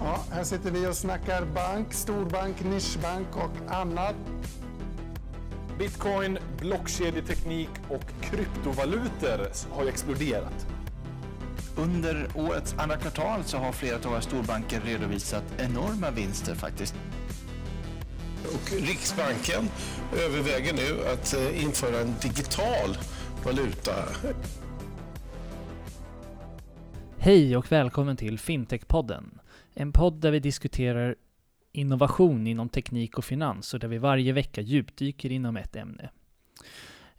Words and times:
Ja, 0.00 0.24
här 0.30 0.44
sitter 0.44 0.70
vi 0.70 0.86
och 0.86 0.94
snackar 0.94 1.44
bank, 1.44 1.92
storbank, 1.92 2.64
nischbank 2.64 3.36
och 3.36 3.74
annat. 3.74 4.14
Bitcoin, 5.78 6.38
blockkedjeteknik 6.60 7.68
och 7.88 8.04
kryptovalutor 8.20 9.50
har 9.70 9.82
ju 9.82 9.88
exploderat. 9.88 10.66
Under 11.76 12.28
årets 12.34 12.74
andra 12.78 12.96
kvartal 12.96 13.44
så 13.44 13.56
har 13.58 13.72
flera 13.72 13.96
av 13.96 14.02
våra 14.02 14.20
storbanker 14.20 14.80
redovisat 14.80 15.44
enorma 15.56 16.10
vinster 16.10 16.54
faktiskt. 16.54 16.94
Och 18.44 18.72
Riksbanken 18.72 19.68
överväger 20.24 20.72
nu 20.72 21.08
att 21.12 21.34
eh, 21.34 21.64
införa 21.64 22.00
en 22.00 22.14
digital 22.22 22.98
valuta. 23.44 23.94
Hej 27.18 27.56
och 27.56 27.72
välkommen 27.72 28.16
till 28.16 28.38
Fintech-podden. 28.38 29.24
En 29.80 29.92
podd 29.92 30.20
där 30.20 30.30
vi 30.30 30.40
diskuterar 30.40 31.16
innovation 31.72 32.46
inom 32.46 32.68
teknik 32.68 33.18
och 33.18 33.24
finans 33.24 33.74
och 33.74 33.80
där 33.80 33.88
vi 33.88 33.98
varje 33.98 34.32
vecka 34.32 34.60
djupdyker 34.60 35.32
inom 35.32 35.56
ett 35.56 35.76
ämne. 35.76 36.10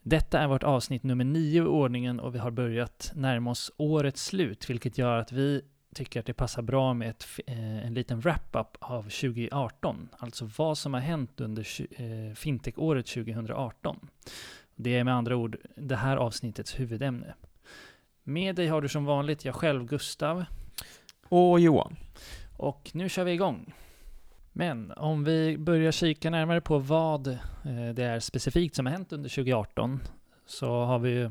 Detta 0.01 0.39
är 0.39 0.47
vårt 0.47 0.63
avsnitt 0.63 1.03
nummer 1.03 1.23
nio 1.23 1.63
i 1.63 1.65
ordningen 1.65 2.19
och 2.19 2.35
vi 2.35 2.39
har 2.39 2.51
börjat 2.51 3.11
närma 3.15 3.51
oss 3.51 3.71
årets 3.77 4.25
slut, 4.25 4.69
vilket 4.69 4.97
gör 4.97 5.17
att 5.17 5.31
vi 5.31 5.61
tycker 5.95 6.19
att 6.19 6.25
det 6.25 6.33
passar 6.33 6.61
bra 6.61 6.93
med 6.93 7.09
ett, 7.09 7.25
eh, 7.47 7.85
en 7.85 7.93
liten 7.93 8.19
wrap-up 8.19 8.77
av 8.79 9.03
2018, 9.03 10.09
alltså 10.17 10.49
vad 10.57 10.77
som 10.77 10.93
har 10.93 11.01
hänt 11.01 11.41
under 11.41 11.67
eh, 12.01 12.33
fintech-året 12.35 13.05
2018. 13.05 14.09
Det 14.75 14.97
är 14.97 15.03
med 15.03 15.13
andra 15.13 15.35
ord 15.35 15.57
det 15.75 15.95
här 15.95 16.17
avsnittets 16.17 16.79
huvudämne. 16.79 17.33
Med 18.23 18.55
dig 18.55 18.67
har 18.67 18.81
du 18.81 18.87
som 18.87 19.05
vanligt 19.05 19.45
jag 19.45 19.55
själv, 19.55 19.85
Gustav. 19.85 20.45
Och 21.29 21.59
Johan. 21.59 21.95
Och 22.59 22.91
nu 22.93 23.09
kör 23.09 23.23
vi 23.23 23.31
igång. 23.31 23.73
Men 24.51 24.91
om 24.91 25.23
vi 25.23 25.57
börjar 25.57 25.91
kika 25.91 26.29
närmare 26.29 26.61
på 26.61 26.79
vad 26.79 27.27
eh, 27.27 27.37
det 27.93 28.03
är 28.03 28.19
specifikt 28.19 28.75
som 28.75 28.85
har 28.85 28.93
hänt 28.93 29.13
under 29.13 29.29
2018 29.29 29.99
så 30.45 30.83
har 30.83 30.99
vi 30.99 31.09
ju 31.09 31.23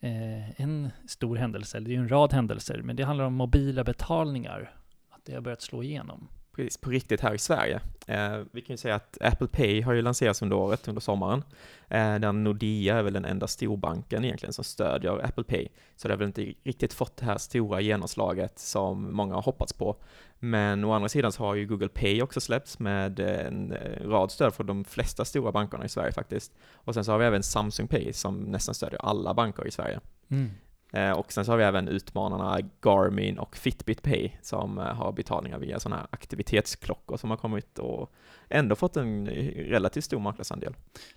eh, 0.00 0.60
en 0.60 0.90
stor 1.08 1.36
händelse, 1.36 1.76
eller 1.76 1.86
det 1.88 1.92
är 1.92 1.96
ju 1.96 2.02
en 2.02 2.08
rad 2.08 2.32
händelser, 2.32 2.80
men 2.82 2.96
det 2.96 3.02
handlar 3.02 3.24
om 3.24 3.34
mobila 3.34 3.84
betalningar. 3.84 4.74
Att 5.10 5.24
det 5.24 5.34
har 5.34 5.40
börjat 5.40 5.62
slå 5.62 5.82
igenom. 5.82 6.28
Precis, 6.56 6.76
på 6.76 6.90
riktigt 6.90 7.20
här 7.20 7.34
i 7.34 7.38
Sverige. 7.38 7.80
Eh, 8.06 8.38
vi 8.52 8.60
kan 8.60 8.74
ju 8.74 8.76
säga 8.76 8.94
att 8.94 9.18
Apple 9.20 9.46
Pay 9.46 9.82
har 9.82 9.92
ju 9.92 10.02
lanserats 10.02 10.42
under 10.42 10.56
året, 10.56 10.88
under 10.88 11.00
sommaren. 11.00 11.42
Eh, 11.88 12.14
där 12.18 12.32
Nordea 12.32 12.98
är 12.98 13.02
väl 13.02 13.12
den 13.12 13.24
enda 13.24 13.46
storbanken 13.46 14.24
egentligen 14.24 14.52
som 14.52 14.64
stödjer 14.64 15.24
Apple 15.24 15.44
Pay. 15.44 15.68
Så 15.96 16.08
det 16.08 16.14
har 16.14 16.18
väl 16.18 16.26
inte 16.26 16.54
riktigt 16.64 16.92
fått 16.92 17.16
det 17.16 17.24
här 17.24 17.38
stora 17.38 17.80
genomslaget 17.80 18.58
som 18.58 19.16
många 19.16 19.34
har 19.34 19.42
hoppats 19.42 19.72
på. 19.72 19.96
Men 20.38 20.84
å 20.84 20.92
andra 20.92 21.08
sidan 21.08 21.32
så 21.32 21.44
har 21.44 21.54
ju 21.54 21.66
Google 21.66 21.88
Pay 21.88 22.22
också 22.22 22.40
släppts 22.40 22.78
med 22.78 23.20
en 23.20 23.72
eh, 23.72 24.08
rad 24.08 24.30
stöd 24.30 24.54
från 24.54 24.66
de 24.66 24.84
flesta 24.84 25.24
stora 25.24 25.52
bankerna 25.52 25.84
i 25.84 25.88
Sverige 25.88 26.12
faktiskt. 26.12 26.52
Och 26.72 26.94
sen 26.94 27.04
så 27.04 27.12
har 27.12 27.18
vi 27.18 27.24
även 27.24 27.42
Samsung 27.42 27.88
Pay 27.88 28.12
som 28.12 28.40
nästan 28.40 28.74
stödjer 28.74 29.00
alla 29.04 29.34
banker 29.34 29.66
i 29.66 29.70
Sverige. 29.70 30.00
Mm. 30.28 30.50
Eh, 30.96 31.10
och 31.10 31.32
sen 31.32 31.44
så 31.44 31.52
har 31.52 31.56
vi 31.56 31.64
även 31.64 31.88
utmanarna 31.88 32.58
Garmin 32.82 33.38
och 33.38 33.56
Fitbit 33.56 34.02
Pay 34.02 34.30
som 34.42 34.78
eh, 34.78 34.84
har 34.84 35.12
betalningar 35.12 35.58
via 35.58 35.80
sådana 35.80 35.96
här 35.96 36.06
aktivitetsklockor 36.10 37.16
som 37.16 37.30
har 37.30 37.36
kommit 37.36 37.78
och 37.78 38.12
ändå 38.48 38.76
fått 38.76 38.96
en 38.96 39.26
relativt 39.26 40.04
stor 40.04 40.18
marknadsandel. 40.18 40.74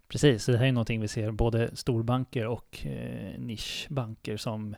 Precis, 0.08 0.46
det 0.46 0.58
här 0.58 0.66
är 0.66 0.72
någonting 0.72 1.02
vi 1.02 1.08
ser 1.08 1.32
både 1.32 1.76
storbanker 1.76 2.48
och 2.48 2.86
eh, 2.86 3.40
nischbanker 3.40 4.38
som 4.38 4.76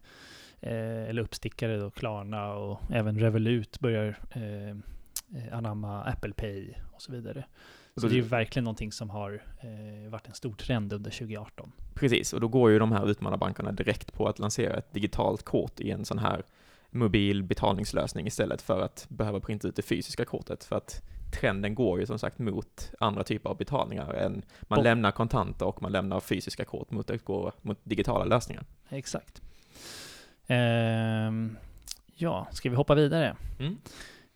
eh, 0.60 1.10
eller 1.10 1.22
uppstickare 1.22 1.78
då, 1.78 1.90
Klarna 1.90 2.54
och 2.54 2.80
även 2.92 3.20
Revolut 3.20 3.80
börjar 3.80 4.20
eh, 4.32 4.70
eh 4.70 5.58
anamma 5.58 6.04
Apple 6.04 6.34
Pay 6.34 6.74
och 6.92 7.02
så 7.02 7.12
vidare. 7.12 7.46
Så 7.96 8.08
det 8.08 8.14
är 8.14 8.16
ju 8.16 8.22
verkligen 8.22 8.64
någonting 8.64 8.92
som 8.92 9.10
har 9.10 9.42
eh, 9.60 10.12
varit 10.12 10.28
en 10.28 10.34
stor 10.34 10.54
trend 10.54 10.94
under 10.94 11.12
2018. 11.12 11.72
Precis, 11.94 12.34
och 12.34 12.42
då 12.42 12.48
går 12.48 12.72
ju 12.72 12.80
de 12.80 12.92
här 12.92 13.10
utmanarbankerna 13.10 13.72
direkt 13.72 14.14
på 14.14 14.28
att 14.28 14.40
lansera 14.40 14.78
ett 14.78 14.94
digitalt 14.94 15.44
kort 15.44 15.80
i 15.80 15.92
en 15.92 16.06
sån 16.06 16.20
här 16.20 16.44
mobil 16.90 17.44
betalningslösning 17.44 18.28
istället 18.28 18.62
för 18.62 18.82
att 18.82 19.06
behöva 19.10 19.40
printa 19.40 19.68
ut 19.68 19.76
det 19.76 19.82
fysiska 19.82 20.26
kortet. 20.26 20.64
För 20.64 20.76
att 20.76 21.02
trenden 21.32 21.76
går 21.76 22.00
ju 22.00 22.06
som 22.06 22.20
sagt 22.20 22.40
mot 22.40 22.92
andra 23.00 23.24
typer 23.24 23.50
av 23.50 23.58
betalningar 23.58 24.14
än 24.14 24.44
man 24.62 24.80
och, 24.80 24.84
lämnar 24.84 25.12
kontanter 25.12 25.66
och 25.66 25.82
man 25.82 25.92
lämnar 25.92 26.20
fysiska 26.20 26.66
kort 26.66 26.92
mot 26.92 27.10
att 27.10 27.26
gå 27.26 27.52
mot 27.62 27.78
digitala 27.84 28.26
lösningar. 28.26 28.66
Exakt. 28.90 29.42
Ehm, 30.48 31.58
ja, 32.16 32.48
ska 32.52 32.70
vi 32.70 32.76
hoppa 32.76 32.96
vidare? 32.96 33.36
Mm. 33.60 33.78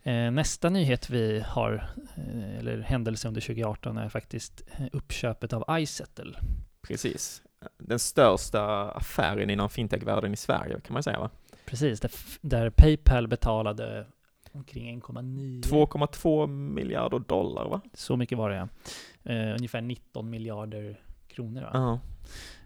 Eh, 0.06 0.32
nästa 0.32 0.70
nyhet 0.70 1.10
vi 1.10 1.40
har, 1.48 1.90
eh, 2.18 2.58
eller 2.60 2.82
händelse 2.82 3.28
under 3.28 3.42
2018, 3.42 3.98
är 3.98 4.10
faktiskt 4.10 4.64
eh, 4.78 4.86
uppköpet 4.94 5.54
av 5.54 5.80
iSettle. 5.80 6.40
Precis. 6.88 7.42
Den 7.78 8.00
största 8.00 8.92
affären 8.92 9.50
inom 9.50 9.70
fintechvärlden 9.70 10.34
i 10.34 10.38
Sverige 10.38 10.80
kan 10.80 10.94
man 10.94 11.04
säga 11.04 11.20
va? 11.20 11.30
Precis, 11.66 12.00
där, 12.00 12.12
där 12.42 12.70
Paypal 12.70 13.28
betalade 13.28 14.06
omkring 14.52 15.02
1,9 15.02 15.64
2,2 15.64 16.48
miljarder 16.48 17.20
dollar 17.20 17.70
va? 17.70 17.82
Så 17.94 18.18
mycket 18.18 18.38
var 18.38 18.50
det 18.50 18.56
ja. 18.56 18.68
Uh, 19.34 19.56
ungefär 19.56 19.82
19 19.82 20.30
miljarder 20.30 21.00
kronor 21.28 21.62
va? 21.62 21.80
Uh 21.80 22.00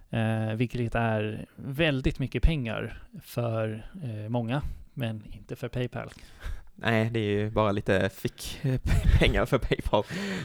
-huh. 0.10 0.52
uh, 0.52 0.56
vilket 0.56 0.96
är 0.96 1.46
väldigt 1.56 2.20
mycket 2.20 2.44
pengar 2.44 3.04
för 3.22 3.86
många, 4.30 4.62
men 4.94 5.24
inte 5.34 5.56
för 5.56 5.68
Paypal. 5.68 6.10
Nej, 6.82 7.10
det 7.10 7.20
är 7.20 7.24
ju 7.24 7.50
bara 7.50 7.72
lite 7.72 8.10
fick 8.10 8.62
pengar 9.20 9.46
för 9.46 9.58
Paypal. 9.58 10.04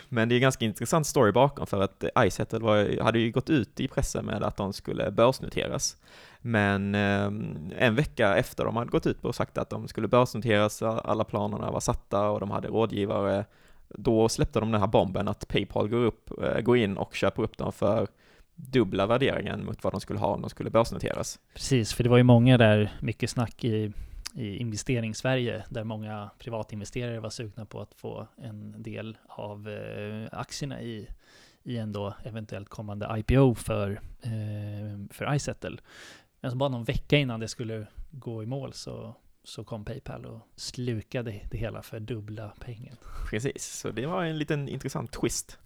Men 0.09 0.29
det 0.29 0.35
är 0.35 0.37
en 0.37 0.43
ganska 0.43 0.65
intressant 0.65 1.07
story 1.07 1.33
bakom 1.33 1.67
för 1.67 1.83
att 1.83 2.05
iSettle 2.19 2.59
var, 2.59 3.03
hade 3.03 3.19
ju 3.19 3.31
gått 3.31 3.51
ut 3.51 3.81
i 3.81 3.89
pressen 3.89 4.25
med 4.25 4.43
att 4.43 4.57
de 4.57 4.73
skulle 4.73 5.11
börsnoteras. 5.11 5.97
Men 6.41 6.95
ehm, 6.95 7.73
en 7.79 7.95
vecka 7.95 8.37
efter 8.37 8.65
de 8.65 8.77
hade 8.77 8.91
gått 8.91 9.07
ut 9.07 9.25
och 9.25 9.35
sagt 9.35 9.59
att 9.59 9.71
de 9.71 9.89
skulle 9.89 10.09
börsnoteras, 10.09 10.83
alla 10.83 11.25
planerna 11.25 11.71
var 11.71 11.81
satta 11.81 12.31
och 12.31 12.41
de 12.41 12.51
hade 12.51 12.69
rådgivare, 12.69 13.45
då 13.89 14.29
släppte 14.29 14.61
de 14.61 14.73
den 14.73 14.81
här 14.81 14.89
bomben 14.89 15.29
att 15.29 15.49
Paypal 15.49 15.89
går, 15.89 16.05
upp, 16.05 16.31
eh, 16.43 16.61
går 16.61 16.77
in 16.77 16.97
och 16.97 17.15
köper 17.15 17.43
upp 17.43 17.59
dem 17.59 17.73
för 17.73 18.07
dubbla 18.55 19.07
värderingen 19.07 19.65
mot 19.65 19.85
vad 19.85 19.93
de 19.93 20.01
skulle 20.01 20.19
ha 20.19 20.29
om 20.29 20.41
de 20.41 20.51
skulle 20.51 20.71
börsnoteras. 20.71 21.39
Precis, 21.55 21.93
för 21.93 22.05
det 22.05 22.11
var 22.11 22.17
ju 22.17 22.23
många 22.23 22.59
där, 22.59 22.93
mycket 23.01 23.31
snack 23.31 23.65
i 23.65 23.93
i 24.35 24.57
investeringssverige 24.57 25.65
där 25.69 25.85
många 25.85 26.31
privatinvesterare 26.39 27.21
var 27.21 27.31
sugna 27.31 27.67
på 27.67 27.81
att 27.81 27.95
få 27.95 28.27
en 28.37 28.83
del 28.83 29.19
av 29.27 29.69
eh, 29.69 30.29
aktierna 30.33 30.83
i, 30.83 31.09
i 31.63 31.77
en 31.77 31.93
då 31.93 32.15
eventuellt 32.25 32.69
kommande 32.69 33.17
IPO 33.19 33.55
för, 33.55 34.01
eh, 34.23 35.07
för 35.11 35.35
iSettle. 35.35 35.77
Men 36.41 36.51
så 36.51 36.57
bara 36.57 36.69
någon 36.69 36.85
vecka 36.85 37.19
innan 37.19 37.41
det 37.41 37.49
skulle 37.49 37.87
gå 38.11 38.43
i 38.43 38.47
mål 38.47 38.73
så, 38.73 39.15
så 39.45 39.65
kom 39.65 39.85
Paypal 39.85 40.27
och 40.27 40.41
slukade 40.57 41.41
det 41.51 41.59
hela 41.59 41.83
för 41.83 42.01
dubbla 42.01 42.53
pengen. 42.61 42.97
Precis, 43.31 43.65
så 43.65 43.91
det 43.91 44.07
var 44.07 44.25
en 44.25 44.39
liten 44.39 44.69
intressant 44.69 45.13
twist. 45.13 45.59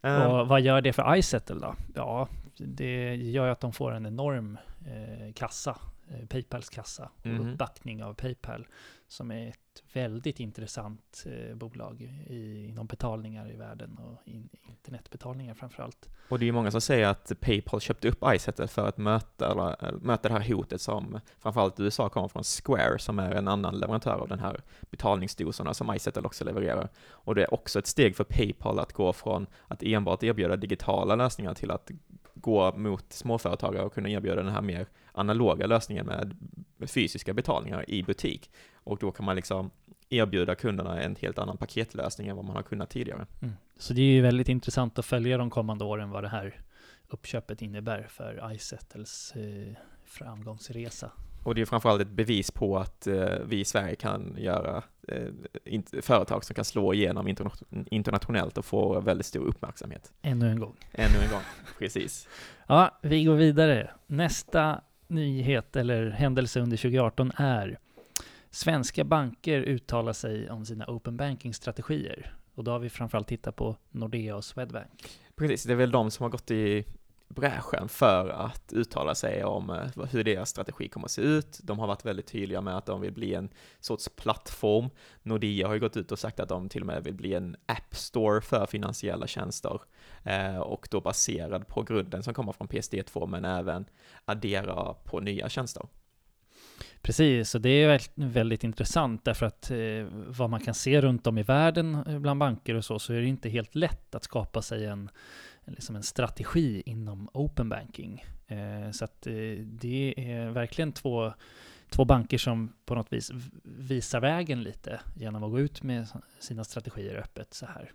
Och 0.00 0.40
um, 0.40 0.48
vad 0.48 0.60
gör 0.60 0.80
det 0.80 0.92
för 0.92 1.16
iSettle 1.16 1.58
då? 1.60 1.74
Ja, 1.94 2.28
det 2.66 3.14
gör 3.14 3.44
ju 3.46 3.52
att 3.52 3.60
de 3.60 3.72
får 3.72 3.92
en 3.92 4.06
enorm 4.06 4.58
eh, 4.86 5.32
kassa 5.32 5.76
Eh, 6.10 6.26
Paypals 6.26 6.68
kassa 6.68 7.10
och 7.18 7.26
mm. 7.26 7.48
uppbackning 7.48 8.04
av 8.04 8.14
Paypal 8.14 8.66
som 9.08 9.30
är 9.30 9.48
ett 9.48 9.82
väldigt 9.92 10.40
intressant 10.40 11.24
eh, 11.26 11.56
bolag 11.56 12.02
i, 12.26 12.66
inom 12.68 12.86
betalningar 12.86 13.52
i 13.52 13.56
världen 13.56 13.98
och 13.98 14.28
in, 14.28 14.48
internetbetalningar 14.68 15.54
framförallt. 15.54 16.08
Och 16.28 16.38
det 16.38 16.44
är 16.44 16.46
ju 16.46 16.52
många 16.52 16.70
som 16.70 16.80
säger 16.80 17.08
att 17.08 17.32
Paypal 17.40 17.80
köpte 17.80 18.08
upp 18.08 18.24
iSettle 18.26 18.68
för 18.68 18.88
att 18.88 18.98
möta, 18.98 19.50
eller, 19.50 19.92
möta 19.92 20.28
det 20.28 20.34
här 20.34 20.54
hotet 20.54 20.80
som 20.80 21.20
framförallt 21.38 21.80
USA 21.80 22.08
kommer 22.08 22.28
från 22.28 22.44
Square 22.44 22.98
som 22.98 23.18
är 23.18 23.30
en 23.30 23.48
annan 23.48 23.78
leverantör 23.78 24.14
av 24.14 24.28
den 24.28 24.40
här 24.40 24.62
betalningsdosorna 24.80 25.74
som 25.74 25.94
iSettle 25.94 26.22
också 26.22 26.44
levererar. 26.44 26.88
Och 27.10 27.34
det 27.34 27.42
är 27.42 27.54
också 27.54 27.78
ett 27.78 27.86
steg 27.86 28.16
för 28.16 28.24
Paypal 28.24 28.78
att 28.78 28.92
gå 28.92 29.12
från 29.12 29.46
att 29.68 29.82
enbart 29.82 30.22
erbjuda 30.22 30.56
digitala 30.56 31.16
lösningar 31.16 31.54
till 31.54 31.70
att 31.70 31.90
gå 32.40 32.72
mot 32.76 33.12
småföretagare 33.12 33.84
och 33.84 33.94
kunna 33.94 34.08
erbjuda 34.08 34.42
den 34.42 34.52
här 34.52 34.62
mer 34.62 34.86
analoga 35.12 35.66
lösningen 35.66 36.06
med 36.06 36.36
fysiska 36.90 37.34
betalningar 37.34 37.90
i 37.90 38.02
butik. 38.02 38.50
Och 38.74 38.98
då 38.98 39.12
kan 39.12 39.26
man 39.26 39.36
liksom 39.36 39.70
erbjuda 40.08 40.54
kunderna 40.54 41.00
en 41.00 41.16
helt 41.16 41.38
annan 41.38 41.56
paketlösning 41.56 42.28
än 42.28 42.36
vad 42.36 42.44
man 42.44 42.56
har 42.56 42.62
kunnat 42.62 42.90
tidigare. 42.90 43.26
Mm. 43.42 43.54
Så 43.76 43.94
det 43.94 44.00
är 44.00 44.12
ju 44.12 44.20
väldigt 44.20 44.48
intressant 44.48 44.98
att 44.98 45.06
följa 45.06 45.38
de 45.38 45.50
kommande 45.50 45.84
åren 45.84 46.10
vad 46.10 46.24
det 46.24 46.28
här 46.28 46.60
uppköpet 47.08 47.62
innebär 47.62 48.06
för 48.10 48.52
iSettles 48.54 49.32
eh, 49.36 49.74
framgångsresa. 50.04 51.10
Och 51.42 51.54
det 51.54 51.60
är 51.60 51.66
framförallt 51.66 52.02
ett 52.02 52.10
bevis 52.10 52.50
på 52.50 52.78
att 52.78 53.06
eh, 53.06 53.28
vi 53.46 53.60
i 53.60 53.64
Sverige 53.64 53.94
kan 53.94 54.34
göra 54.38 54.82
eh, 55.08 55.80
företag 56.02 56.44
som 56.44 56.54
kan 56.54 56.64
slå 56.64 56.94
igenom 56.94 57.28
interna 57.28 57.50
internationellt 57.90 58.58
och 58.58 58.64
få 58.64 59.00
väldigt 59.00 59.26
stor 59.26 59.46
uppmärksamhet. 59.46 60.12
Ännu 60.22 60.50
en 60.50 60.60
gång. 60.60 60.76
Ännu 60.92 61.24
en 61.24 61.30
gång, 61.30 61.42
precis. 61.78 62.28
Ja, 62.66 62.98
vi 63.02 63.24
går 63.24 63.34
vidare. 63.34 63.90
Nästa 64.06 64.80
nyhet 65.06 65.76
eller 65.76 66.10
händelse 66.10 66.60
under 66.60 66.76
2018 66.76 67.32
är 67.36 67.78
svenska 68.50 69.04
banker 69.04 69.60
uttalar 69.60 70.12
sig 70.12 70.50
om 70.50 70.66
sina 70.66 70.84
open 70.88 71.16
banking-strategier. 71.16 72.34
Och 72.54 72.64
då 72.64 72.70
har 72.70 72.78
vi 72.78 72.90
framförallt 72.90 73.28
tittat 73.28 73.56
på 73.56 73.76
Nordea 73.90 74.36
och 74.36 74.44
Swedbank. 74.44 75.20
Precis, 75.36 75.64
det 75.64 75.72
är 75.72 75.76
väl 75.76 75.90
de 75.90 76.10
som 76.10 76.22
har 76.22 76.30
gått 76.30 76.50
i 76.50 76.84
bräschen 77.34 77.88
för 77.88 78.28
att 78.28 78.72
uttala 78.72 79.14
sig 79.14 79.44
om 79.44 79.70
eh, 79.70 80.04
hur 80.10 80.24
deras 80.24 80.50
strategi 80.50 80.88
kommer 80.88 81.06
att 81.06 81.10
se 81.10 81.22
ut. 81.22 81.60
De 81.62 81.78
har 81.78 81.86
varit 81.86 82.04
väldigt 82.04 82.26
tydliga 82.26 82.60
med 82.60 82.76
att 82.76 82.86
de 82.86 83.00
vill 83.00 83.12
bli 83.12 83.34
en 83.34 83.48
sorts 83.80 84.08
plattform. 84.08 84.90
Nordea 85.22 85.66
har 85.66 85.74
ju 85.74 85.80
gått 85.80 85.96
ut 85.96 86.12
och 86.12 86.18
sagt 86.18 86.40
att 86.40 86.48
de 86.48 86.68
till 86.68 86.80
och 86.80 86.86
med 86.86 87.04
vill 87.04 87.14
bli 87.14 87.34
en 87.34 87.56
app 87.66 87.94
store 87.94 88.40
för 88.40 88.66
finansiella 88.66 89.26
tjänster 89.26 89.80
eh, 90.24 90.58
och 90.58 90.88
då 90.90 91.00
baserad 91.00 91.66
på 91.66 91.82
grunden 91.82 92.22
som 92.22 92.34
kommer 92.34 92.52
från 92.52 92.68
PSD2 92.68 93.26
men 93.26 93.44
även 93.44 93.84
addera 94.24 94.94
på 94.94 95.20
nya 95.20 95.48
tjänster. 95.48 95.86
Precis, 97.02 97.54
och 97.54 97.60
det 97.60 97.70
är 97.70 98.00
väldigt 98.14 98.64
intressant 98.64 99.24
därför 99.24 99.46
att 99.46 99.70
eh, 99.70 100.06
vad 100.10 100.50
man 100.50 100.60
kan 100.60 100.74
se 100.74 101.00
runt 101.00 101.26
om 101.26 101.38
i 101.38 101.42
världen 101.42 101.94
eh, 102.06 102.18
bland 102.18 102.40
banker 102.40 102.74
och 102.74 102.84
så, 102.84 102.98
så 102.98 103.12
är 103.12 103.20
det 103.20 103.26
inte 103.26 103.48
helt 103.48 103.74
lätt 103.74 104.14
att 104.14 104.24
skapa 104.24 104.62
sig 104.62 104.86
en, 104.86 105.10
liksom 105.64 105.96
en 105.96 106.02
strategi 106.02 106.82
inom 106.86 107.28
open 107.32 107.68
banking. 107.68 108.24
Eh, 108.46 108.90
så 108.90 109.04
att 109.04 109.26
eh, 109.26 109.32
det 109.64 110.14
är 110.16 110.50
verkligen 110.50 110.92
två, 110.92 111.32
två 111.90 112.04
banker 112.04 112.38
som 112.38 112.72
på 112.84 112.94
något 112.94 113.12
vis 113.12 113.30
visar 113.64 114.20
vägen 114.20 114.62
lite 114.62 115.00
genom 115.16 115.44
att 115.44 115.50
gå 115.50 115.60
ut 115.60 115.82
med 115.82 116.06
sina 116.38 116.64
strategier 116.64 117.14
öppet 117.14 117.54
så 117.54 117.66
här. 117.66 117.92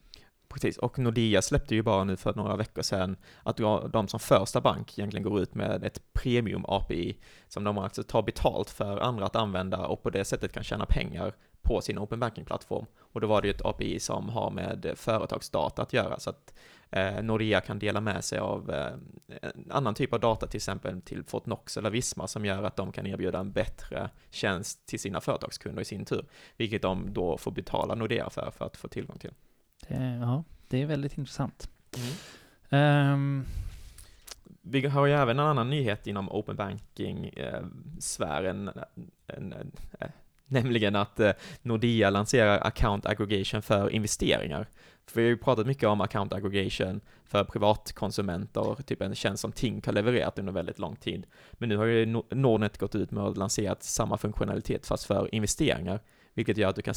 Precis, 0.55 0.77
och 0.77 0.99
Nordea 0.99 1.41
släppte 1.41 1.75
ju 1.75 1.81
bara 1.81 2.03
nu 2.03 2.17
för 2.17 2.33
några 2.33 2.55
veckor 2.55 2.81
sedan 2.81 3.17
att 3.43 3.57
de 3.91 4.07
som 4.07 4.19
första 4.19 4.61
bank 4.61 4.97
egentligen 4.99 5.23
går 5.23 5.41
ut 5.41 5.55
med 5.55 5.83
ett 5.83 6.13
premium 6.13 6.65
API 6.67 7.17
som 7.47 7.63
de 7.63 7.77
alltså 7.77 8.03
tar 8.03 8.21
betalt 8.21 8.69
för 8.69 8.97
andra 8.97 9.25
att 9.25 9.35
använda 9.35 9.87
och 9.87 10.03
på 10.03 10.09
det 10.09 10.25
sättet 10.25 10.53
kan 10.53 10.63
tjäna 10.63 10.85
pengar 10.85 11.33
på 11.61 11.81
sin 11.81 11.99
open 11.99 12.19
banking-plattform. 12.19 12.85
Och 12.99 13.21
då 13.21 13.27
var 13.27 13.41
det 13.41 13.47
ju 13.47 13.53
ett 13.53 13.65
API 13.65 13.99
som 13.99 14.29
har 14.29 14.51
med 14.51 14.93
företagsdata 14.95 15.81
att 15.81 15.93
göra, 15.93 16.19
så 16.19 16.29
att 16.29 16.53
eh, 16.89 17.23
Nordea 17.23 17.61
kan 17.61 17.79
dela 17.79 18.01
med 18.01 18.23
sig 18.23 18.39
av 18.39 18.71
eh, 18.71 18.93
en 19.41 19.71
annan 19.71 19.93
typ 19.93 20.13
av 20.13 20.19
data, 20.19 20.47
till 20.47 20.57
exempel 20.57 21.01
till 21.01 21.23
Fortnox 21.23 21.77
eller 21.77 21.89
Visma, 21.89 22.27
som 22.27 22.45
gör 22.45 22.63
att 22.63 22.75
de 22.75 22.91
kan 22.91 23.07
erbjuda 23.07 23.39
en 23.39 23.51
bättre 23.51 24.09
tjänst 24.29 24.85
till 24.85 24.99
sina 24.99 25.21
företagskunder 25.21 25.81
i 25.81 25.85
sin 25.85 26.05
tur, 26.05 26.25
vilket 26.57 26.81
de 26.81 27.13
då 27.13 27.37
får 27.37 27.51
betala 27.51 27.95
Nordea 27.95 28.29
för, 28.29 28.51
för 28.51 28.65
att 28.65 28.77
få 28.77 28.87
tillgång 28.87 29.17
till. 29.17 29.33
Det, 29.87 30.17
ja, 30.21 30.43
det 30.67 30.81
är 30.81 30.85
väldigt 30.85 31.17
intressant. 31.17 31.69
Mm. 32.71 33.13
Um, 33.13 33.45
vi 34.61 34.87
har 34.87 35.05
ju 35.05 35.13
även 35.13 35.39
en 35.39 35.45
annan 35.45 35.69
nyhet 35.69 36.07
inom 36.07 36.31
open 36.31 36.55
banking-sfären, 36.55 38.67
eh, 38.67 38.73
eh, 39.99 40.07
nämligen 40.45 40.95
att 40.95 41.19
eh, 41.19 41.31
Nordea 41.61 42.09
lanserar 42.09 42.67
account 42.67 43.05
aggregation 43.05 43.61
för 43.61 43.89
investeringar. 43.89 44.67
För 45.05 45.21
vi 45.21 45.27
har 45.27 45.29
ju 45.29 45.37
pratat 45.37 45.67
mycket 45.67 45.89
om 45.89 46.01
account 46.01 46.33
aggregation 46.33 47.01
för 47.25 47.43
privatkonsumenter, 47.43 48.75
typ 48.85 49.01
en 49.01 49.15
tjänst 49.15 49.41
som 49.41 49.51
Tink 49.51 49.85
har 49.85 49.93
levererat 49.93 50.39
under 50.39 50.53
väldigt 50.53 50.79
lång 50.79 50.95
tid. 50.95 51.25
Men 51.53 51.69
nu 51.69 51.77
har 51.77 51.85
ju 51.85 52.05
Nordnet 52.29 52.77
gått 52.77 52.95
ut 52.95 53.11
med 53.11 53.23
att 53.23 53.37
lansera 53.37 53.75
samma 53.79 54.17
funktionalitet 54.17 54.85
fast 54.85 55.05
för 55.05 55.35
investeringar, 55.35 55.99
vilket 56.35 56.57
gör 56.57 56.69
att 56.69 56.75
du 56.75 56.81
kan 56.81 56.95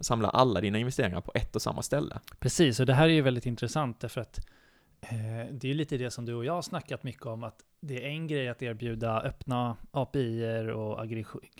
samla 0.00 0.28
alla 0.28 0.60
dina 0.60 0.78
investeringar 0.78 1.20
på 1.20 1.32
ett 1.34 1.56
och 1.56 1.62
samma 1.62 1.82
ställe. 1.82 2.20
Precis, 2.38 2.80
och 2.80 2.86
det 2.86 2.94
här 2.94 3.08
är 3.08 3.12
ju 3.12 3.22
väldigt 3.22 3.46
intressant 3.46 4.00
därför 4.00 4.20
att 4.20 4.38
eh, 5.00 5.52
det 5.52 5.64
är 5.64 5.68
ju 5.68 5.74
lite 5.74 5.96
det 5.96 6.10
som 6.10 6.24
du 6.24 6.34
och 6.34 6.44
jag 6.44 6.52
har 6.52 6.62
snackat 6.62 7.02
mycket 7.02 7.26
om, 7.26 7.44
att 7.44 7.60
det 7.80 8.04
är 8.04 8.08
en 8.08 8.26
grej 8.26 8.48
att 8.48 8.62
erbjuda 8.62 9.20
öppna 9.20 9.76
API 9.90 10.70
och 10.74 11.00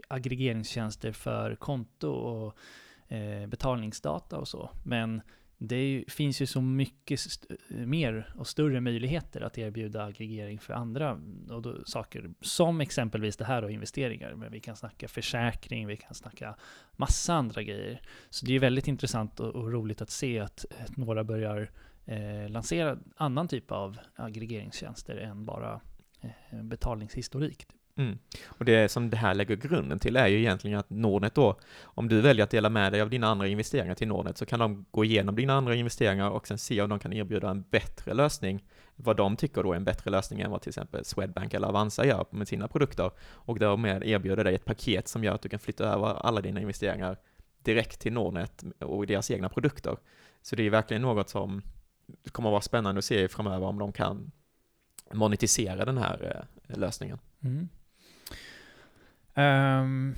aggregeringstjänster 0.08 1.12
för 1.12 1.54
konto 1.54 2.10
och 2.10 2.56
eh, 3.08 3.46
betalningsdata 3.46 4.38
och 4.38 4.48
så. 4.48 4.70
Men 4.84 5.20
det 5.58 5.88
ju, 5.88 6.04
finns 6.08 6.42
ju 6.42 6.46
så 6.46 6.60
mycket 6.60 7.20
mer 7.68 8.32
och 8.36 8.46
större 8.46 8.80
möjligheter 8.80 9.40
att 9.40 9.58
erbjuda 9.58 10.04
aggregering 10.04 10.58
för 10.58 10.74
andra 10.74 11.10
mm, 11.10 11.50
och 11.50 11.62
då, 11.62 11.84
saker, 11.84 12.30
som 12.40 12.80
exempelvis 12.80 13.36
det 13.36 13.44
här 13.44 13.64
och 13.64 13.70
investeringar. 13.70 14.34
Men 14.34 14.52
vi 14.52 14.60
kan 14.60 14.76
snacka 14.76 15.08
försäkring, 15.08 15.86
vi 15.86 15.96
kan 15.96 16.14
snacka 16.14 16.56
massa 16.92 17.34
andra 17.34 17.62
grejer. 17.62 18.00
Så 18.30 18.46
det 18.46 18.54
är 18.54 18.58
väldigt 18.58 18.88
intressant 18.88 19.40
och, 19.40 19.54
och 19.54 19.72
roligt 19.72 20.02
att 20.02 20.10
se 20.10 20.38
att, 20.38 20.64
att 20.84 20.96
några 20.96 21.24
börjar 21.24 21.70
eh, 22.04 22.48
lansera 22.48 22.98
annan 23.16 23.48
typ 23.48 23.72
av 23.72 23.98
aggregeringstjänster 24.14 25.16
än 25.16 25.44
bara 25.44 25.80
eh, 26.20 26.62
betalningshistorik. 26.62 27.58
Typ. 27.58 27.75
Mm. 27.98 28.18
Och 28.46 28.64
det 28.64 28.88
som 28.90 29.10
det 29.10 29.16
här 29.16 29.34
lägger 29.34 29.56
grunden 29.56 29.98
till 29.98 30.16
är 30.16 30.26
ju 30.26 30.38
egentligen 30.38 30.78
att 30.78 30.90
Nordnet 30.90 31.34
då, 31.34 31.58
om 31.82 32.08
du 32.08 32.20
väljer 32.20 32.44
att 32.44 32.50
dela 32.50 32.70
med 32.70 32.92
dig 32.92 33.00
av 33.00 33.10
dina 33.10 33.26
andra 33.26 33.46
investeringar 33.46 33.94
till 33.94 34.08
Nordnet, 34.08 34.38
så 34.38 34.46
kan 34.46 34.58
de 34.58 34.86
gå 34.90 35.04
igenom 35.04 35.36
dina 35.36 35.54
andra 35.54 35.74
investeringar 35.74 36.30
och 36.30 36.46
sen 36.46 36.58
se 36.58 36.82
om 36.82 36.88
de 36.88 36.98
kan 36.98 37.12
erbjuda 37.12 37.50
en 37.50 37.62
bättre 37.62 38.14
lösning, 38.14 38.64
vad 38.96 39.16
de 39.16 39.36
tycker 39.36 39.62
då 39.62 39.72
är 39.72 39.76
en 39.76 39.84
bättre 39.84 40.10
lösning 40.10 40.40
än 40.40 40.50
vad 40.50 40.62
till 40.62 40.70
exempel 40.70 41.04
Swedbank 41.04 41.54
eller 41.54 41.68
Avanza 41.68 42.06
gör 42.06 42.26
med 42.30 42.48
sina 42.48 42.68
produkter, 42.68 43.10
och 43.18 43.58
därmed 43.58 44.04
erbjuder 44.04 44.44
dig 44.44 44.54
ett 44.54 44.64
paket 44.64 45.08
som 45.08 45.24
gör 45.24 45.34
att 45.34 45.42
du 45.42 45.48
kan 45.48 45.60
flytta 45.60 45.84
över 45.84 46.26
alla 46.26 46.40
dina 46.40 46.60
investeringar 46.60 47.16
direkt 47.62 48.00
till 48.00 48.12
Nordnet 48.12 48.64
och 48.80 49.06
deras 49.06 49.30
egna 49.30 49.48
produkter. 49.48 49.96
Så 50.42 50.56
det 50.56 50.62
är 50.62 50.70
verkligen 50.70 51.02
något 51.02 51.28
som 51.28 51.62
kommer 52.32 52.48
att 52.48 52.52
vara 52.52 52.60
spännande 52.60 52.98
att 52.98 53.04
se 53.04 53.28
framöver 53.28 53.66
om 53.66 53.78
de 53.78 53.92
kan 53.92 54.30
monetisera 55.12 55.84
den 55.84 55.98
här 55.98 56.46
eh, 56.68 56.78
lösningen. 56.78 57.18
Mm. 57.40 57.68
Um, 59.36 60.16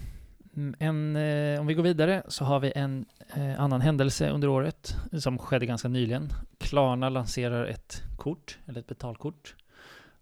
en, 0.79 1.17
eh, 1.17 1.61
om 1.61 1.67
vi 1.67 1.75
går 1.75 1.83
vidare 1.83 2.23
så 2.29 2.45
har 2.45 2.61
vi 2.61 2.73
en 2.75 3.07
eh, 3.35 3.61
annan 3.61 3.81
händelse 3.81 4.31
under 4.31 4.49
året 4.49 4.97
som 5.13 5.39
skedde 5.39 5.67
ganska 5.67 5.89
nyligen. 5.89 6.33
Klarna 6.59 7.09
lanserar 7.09 7.67
ett 7.67 8.03
kort, 8.17 8.59
eller 8.67 8.81
ett 8.81 8.87
betalkort. 8.87 9.55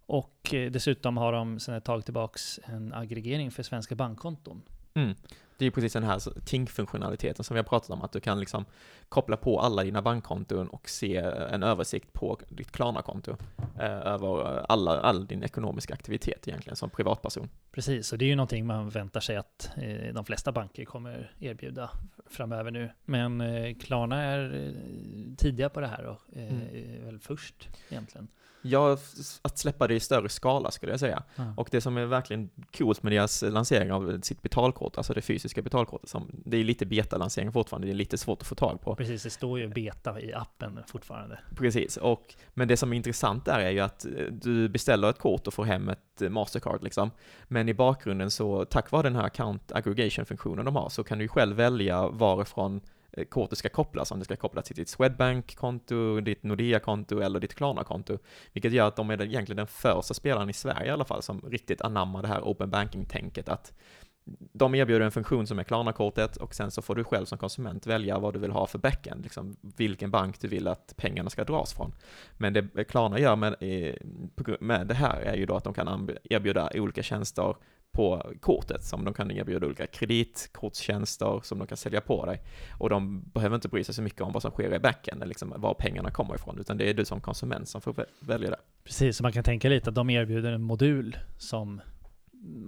Och 0.05 0.53
eh, 0.53 0.71
dessutom 0.71 1.17
har 1.17 1.33
de 1.33 1.59
sedan 1.59 1.75
ett 1.75 1.83
tag 1.83 2.05
tillbaks 2.05 2.59
en 2.65 2.93
aggregering 2.93 3.51
för 3.51 3.63
svenska 3.63 3.95
bankkonton. 3.95 4.61
Mm. 4.93 5.15
Det 5.57 5.65
är 5.65 5.71
precis 5.71 5.93
den 5.93 6.03
här 6.03 6.19
Tink-funktionaliteten 6.45 7.43
som 7.43 7.53
vi 7.53 7.59
har 7.59 7.63
pratat 7.63 7.89
om, 7.89 8.01
att 8.01 8.11
du 8.11 8.19
kan 8.19 8.39
liksom 8.39 8.65
koppla 9.09 9.37
på 9.37 9.59
alla 9.59 9.83
dina 9.83 10.01
bankkonton 10.01 10.67
och 10.67 10.89
se 10.89 11.17
en 11.51 11.63
översikt 11.63 12.13
på 12.13 12.39
ditt 12.49 12.71
Klarna-konto 12.71 13.37
eh, 13.79 13.85
över 13.85 14.65
alla, 14.71 14.99
all 14.99 15.27
din 15.27 15.43
ekonomiska 15.43 15.93
aktivitet 15.93 16.47
egentligen 16.47 16.75
som 16.75 16.89
privatperson. 16.89 17.49
Precis, 17.71 18.11
och 18.11 18.17
det 18.17 18.25
är 18.25 18.29
ju 18.29 18.35
någonting 18.35 18.65
man 18.65 18.89
väntar 18.89 19.19
sig 19.19 19.35
att 19.35 19.69
eh, 19.75 20.13
de 20.13 20.25
flesta 20.25 20.51
banker 20.51 20.85
kommer 20.85 21.31
erbjuda 21.39 21.89
framöver 22.29 22.71
nu. 22.71 22.91
Men 23.05 23.41
eh, 23.41 23.75
Klarna 23.75 24.23
är 24.23 24.65
eh, 24.65 25.35
tidiga 25.37 25.69
på 25.69 25.79
det 25.79 25.87
här 25.87 26.05
och 26.05 26.21
eh, 26.33 26.51
mm. 26.51 27.05
väl 27.05 27.19
först 27.19 27.69
egentligen. 27.89 28.27
Ja, 28.61 28.97
att 29.41 29.57
släppa 29.57 29.87
det 29.87 29.95
i 29.95 29.99
större 29.99 30.29
skala 30.29 30.71
skulle 30.71 30.91
jag 30.91 30.99
säga. 30.99 31.23
Mm. 31.35 31.57
Och 31.57 31.67
det 31.71 31.81
som 31.81 31.97
är 31.97 32.05
verkligen 32.05 32.49
coolt 32.77 33.03
med 33.03 33.11
deras 33.11 33.41
lansering 33.41 33.91
av 33.91 34.21
sitt 34.21 34.41
betalkort, 34.41 34.97
alltså 34.97 35.13
det 35.13 35.21
fysiska 35.21 35.46
betalkortet, 35.55 36.09
som, 36.09 36.31
det 36.45 36.57
är 36.57 36.63
lite 36.63 36.85
beta-lansering 36.85 37.51
fortfarande, 37.51 37.87
det 37.87 37.93
är 37.93 37.95
lite 37.95 38.17
svårt 38.17 38.41
att 38.41 38.47
få 38.47 38.55
tag 38.55 38.81
på. 38.81 38.95
Precis, 38.95 39.23
det 39.23 39.29
står 39.29 39.59
ju 39.59 39.67
beta 39.67 40.21
i 40.21 40.33
appen 40.33 40.79
fortfarande. 40.87 41.39
Precis, 41.55 41.97
och, 41.97 42.35
men 42.53 42.67
det 42.67 42.77
som 42.77 42.93
är 42.93 42.97
intressant 42.97 43.45
där 43.45 43.59
är 43.59 43.69
ju 43.69 43.79
att 43.79 44.05
eh, 44.05 44.11
du 44.31 44.69
beställer 44.69 45.09
ett 45.09 45.19
kort 45.19 45.47
och 45.47 45.53
får 45.53 45.65
hem 45.65 45.89
ett 45.89 46.21
eh, 46.21 46.29
Mastercard 46.29 46.83
liksom. 46.83 47.11
Men 47.47 47.69
i 47.69 47.73
bakgrunden 47.73 48.31
så, 48.31 48.65
tack 48.65 48.91
vare 48.91 49.03
den 49.03 49.15
här 49.15 49.23
account 49.23 49.71
aggregation-funktionen 49.71 50.65
de 50.65 50.75
har, 50.75 50.89
så 50.89 51.03
kan 51.03 51.17
du 51.17 51.27
själv 51.27 51.55
välja 51.55 52.07
varifrån 52.07 52.81
Eh, 53.17 53.25
kortet 53.25 53.57
ska 53.57 53.69
kopplas, 53.69 54.11
om 54.11 54.19
det 54.19 54.25
ska 54.25 54.35
kopplas 54.35 54.65
till 54.65 54.75
ditt 54.75 54.89
Swedbank-konto, 54.89 56.19
ditt 56.19 56.43
Nordea-konto 56.43 57.19
eller 57.19 57.39
ditt 57.39 57.55
Klarna-konto. 57.55 58.17
Vilket 58.53 58.71
gör 58.71 58.87
att 58.87 58.95
de 58.95 59.09
är 59.09 59.21
egentligen 59.21 59.57
den 59.57 59.67
första 59.67 60.13
spelaren 60.13 60.49
i 60.49 60.53
Sverige 60.53 60.87
i 60.87 60.89
alla 60.89 61.05
fall 61.05 61.21
som 61.21 61.41
riktigt 61.41 61.81
anammar 61.81 62.21
det 62.21 62.27
här 62.27 62.41
open 62.41 62.69
banking-tänket 62.69 63.49
att 63.49 63.73
de 64.53 64.75
erbjuder 64.75 65.05
en 65.05 65.11
funktion 65.11 65.47
som 65.47 65.59
är 65.59 65.63
Klarna-kortet 65.63 66.37
och 66.37 66.55
sen 66.55 66.71
så 66.71 66.81
får 66.81 66.95
du 66.95 67.03
själv 67.03 67.25
som 67.25 67.37
konsument 67.37 67.87
välja 67.87 68.19
vad 68.19 68.33
du 68.33 68.39
vill 68.39 68.51
ha 68.51 68.67
för 68.67 68.79
backend, 68.79 69.23
liksom 69.23 69.55
vilken 69.61 70.11
bank 70.11 70.41
du 70.41 70.47
vill 70.47 70.67
att 70.67 70.93
pengarna 70.97 71.29
ska 71.29 71.43
dras 71.43 71.73
från. 71.73 71.91
Men 72.37 72.53
det 72.53 72.83
Klarna 72.83 73.19
gör 73.19 73.35
med, 73.35 73.55
med 74.59 74.87
det 74.87 74.93
här 74.93 75.21
är 75.21 75.35
ju 75.35 75.45
då 75.45 75.55
att 75.55 75.63
de 75.63 75.73
kan 75.73 76.09
erbjuda 76.23 76.69
olika 76.73 77.03
tjänster 77.03 77.55
på 77.91 78.31
kortet 78.39 78.83
som 78.83 79.05
de 79.05 79.13
kan 79.13 79.31
erbjuda 79.31 79.65
olika 79.65 79.87
kreditkortstjänster 79.87 81.39
som 81.43 81.59
de 81.59 81.67
kan 81.67 81.77
sälja 81.77 82.01
på 82.01 82.25
dig. 82.25 82.41
Och 82.79 82.89
de 82.89 83.21
behöver 83.21 83.55
inte 83.55 83.67
bry 83.69 83.83
sig 83.83 83.95
så 83.95 84.01
mycket 84.01 84.21
om 84.21 84.31
vad 84.31 84.41
som 84.41 84.51
sker 84.51 84.73
i 84.73 84.79
backen, 84.79 85.23
liksom 85.25 85.53
var 85.57 85.73
pengarna 85.73 86.11
kommer 86.11 86.35
ifrån, 86.35 86.59
utan 86.59 86.77
det 86.77 86.89
är 86.89 86.93
du 86.93 87.05
som 87.05 87.21
konsument 87.21 87.69
som 87.69 87.81
får 87.81 88.05
välja 88.19 88.49
det. 88.49 88.59
Precis, 88.83 89.17
så 89.17 89.23
man 89.23 89.31
kan 89.31 89.43
tänka 89.43 89.69
lite 89.69 89.89
att 89.89 89.95
de 89.95 90.09
erbjuder 90.09 90.51
en 90.51 90.63
modul 90.63 91.17
som 91.37 91.81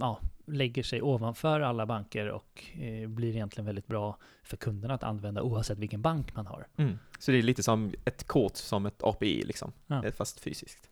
ja, 0.00 0.20
lägger 0.52 0.82
sig 0.82 1.02
ovanför 1.02 1.60
alla 1.60 1.86
banker 1.86 2.28
och 2.28 2.64
eh, 2.80 3.08
blir 3.08 3.30
egentligen 3.34 3.66
väldigt 3.66 3.86
bra 3.86 4.16
för 4.42 4.56
kunderna 4.56 4.94
att 4.94 5.02
använda 5.02 5.42
oavsett 5.42 5.78
vilken 5.78 6.02
bank 6.02 6.34
man 6.34 6.46
har. 6.46 6.66
Mm. 6.76 6.98
Så 7.18 7.30
det 7.30 7.38
är 7.38 7.42
lite 7.42 7.62
som 7.62 7.92
ett 8.04 8.26
kort 8.26 8.56
som 8.56 8.86
ett 8.86 9.02
API 9.02 9.42
liksom, 9.42 9.72
ja. 9.86 10.02
fast 10.16 10.40
fysiskt. 10.40 10.90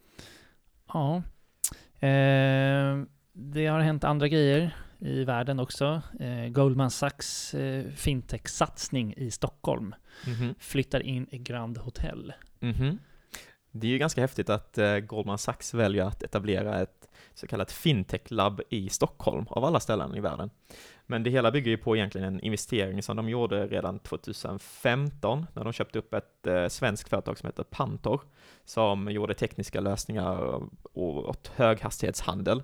Ja. 0.93 1.17
Eh, 2.01 3.03
det 3.33 3.67
har 3.67 3.81
hänt 3.81 4.05
andra 4.05 4.29
grejer. 4.29 4.77
i 5.01 5.25
världen 5.25 5.61
också. 5.61 6.03
Eh, 6.21 6.49
Goldman 6.49 6.91
Sachs 6.91 7.55
eh, 7.55 7.85
fintech-satsning 7.91 9.15
i 9.17 9.31
Stockholm 9.31 9.95
Mhm. 10.27 10.55
flyttar 10.59 11.01
in 11.01 11.27
i 11.31 11.39
Grand 11.39 11.79
Hotel. 11.79 12.33
Mhm. 12.61 12.99
Det 13.71 13.87
är 13.87 13.91
ju 13.91 13.99
ganska 13.99 14.21
häftigt 14.21 14.51
att 14.51 14.79
eh, 14.79 14.99
Goldman 14.99 15.39
Sachs 15.39 15.75
väljer 15.75 16.05
att 16.05 16.23
etablera 16.23 16.81
ett 16.81 17.09
så 17.39 17.47
kallat 17.47 17.73
fintech-labb 17.73 18.61
i 18.69 18.89
Stockholm, 18.89 19.47
av 19.49 19.65
alla 19.65 19.81
ställen 19.81 20.15
i 20.17 20.21
världen. 20.21 20.51
Men 21.07 21.23
det 21.23 21.31
hela 21.31 21.51
bygger 21.51 21.71
ju 21.71 21.77
på 21.77 21.97
egentligen 21.97 22.27
en 22.35 22.41
investering 22.41 23.03
som 23.03 23.17
de 23.17 23.29
gjorde 23.29 23.67
redan 23.67 23.99
2015, 23.99 25.47
när 25.55 25.65
de 25.65 25.73
köpte 25.73 25.99
upp 25.99 26.15
ett 26.15 26.47
eh, 26.47 26.69
svenskt 26.69 27.09
företag 27.09 27.39
som 27.39 27.47
heter 27.47 27.63
Pantor, 27.63 28.21
som 28.65 29.11
gjorde 29.11 29.35
tekniska 29.35 29.81
lösningar 29.81 30.37
och- 30.37 31.29
åt 31.29 31.51
höghastighetshandel. 31.57 32.63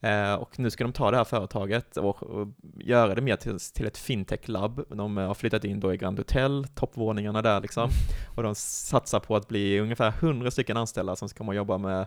Eh, 0.00 0.34
och 0.34 0.58
nu 0.58 0.70
ska 0.70 0.84
de 0.84 0.92
ta 0.92 1.10
det 1.10 1.16
här 1.16 1.24
företaget 1.24 1.96
och, 1.96 2.22
och 2.22 2.48
göra 2.80 3.14
det 3.14 3.20
mer 3.20 3.36
till, 3.36 3.58
till 3.60 3.86
ett 3.86 3.98
fintech-labb. 3.98 4.84
De 4.88 5.18
eh, 5.18 5.26
har 5.26 5.34
flyttat 5.34 5.64
in 5.64 5.80
då 5.80 5.94
i 5.94 5.96
Grand 5.96 6.18
Hotel, 6.18 6.66
toppvåningarna 6.74 7.42
där 7.42 7.60
liksom. 7.60 7.90
Och 8.36 8.42
de 8.42 8.54
satsar 8.54 9.20
på 9.20 9.36
att 9.36 9.48
bli 9.48 9.80
ungefär 9.80 10.08
100 10.08 10.50
stycken 10.50 10.76
anställda 10.76 11.16
som 11.16 11.28
ska 11.28 11.38
komma 11.38 11.52
och 11.52 11.56
jobba 11.56 11.78
med 11.78 12.06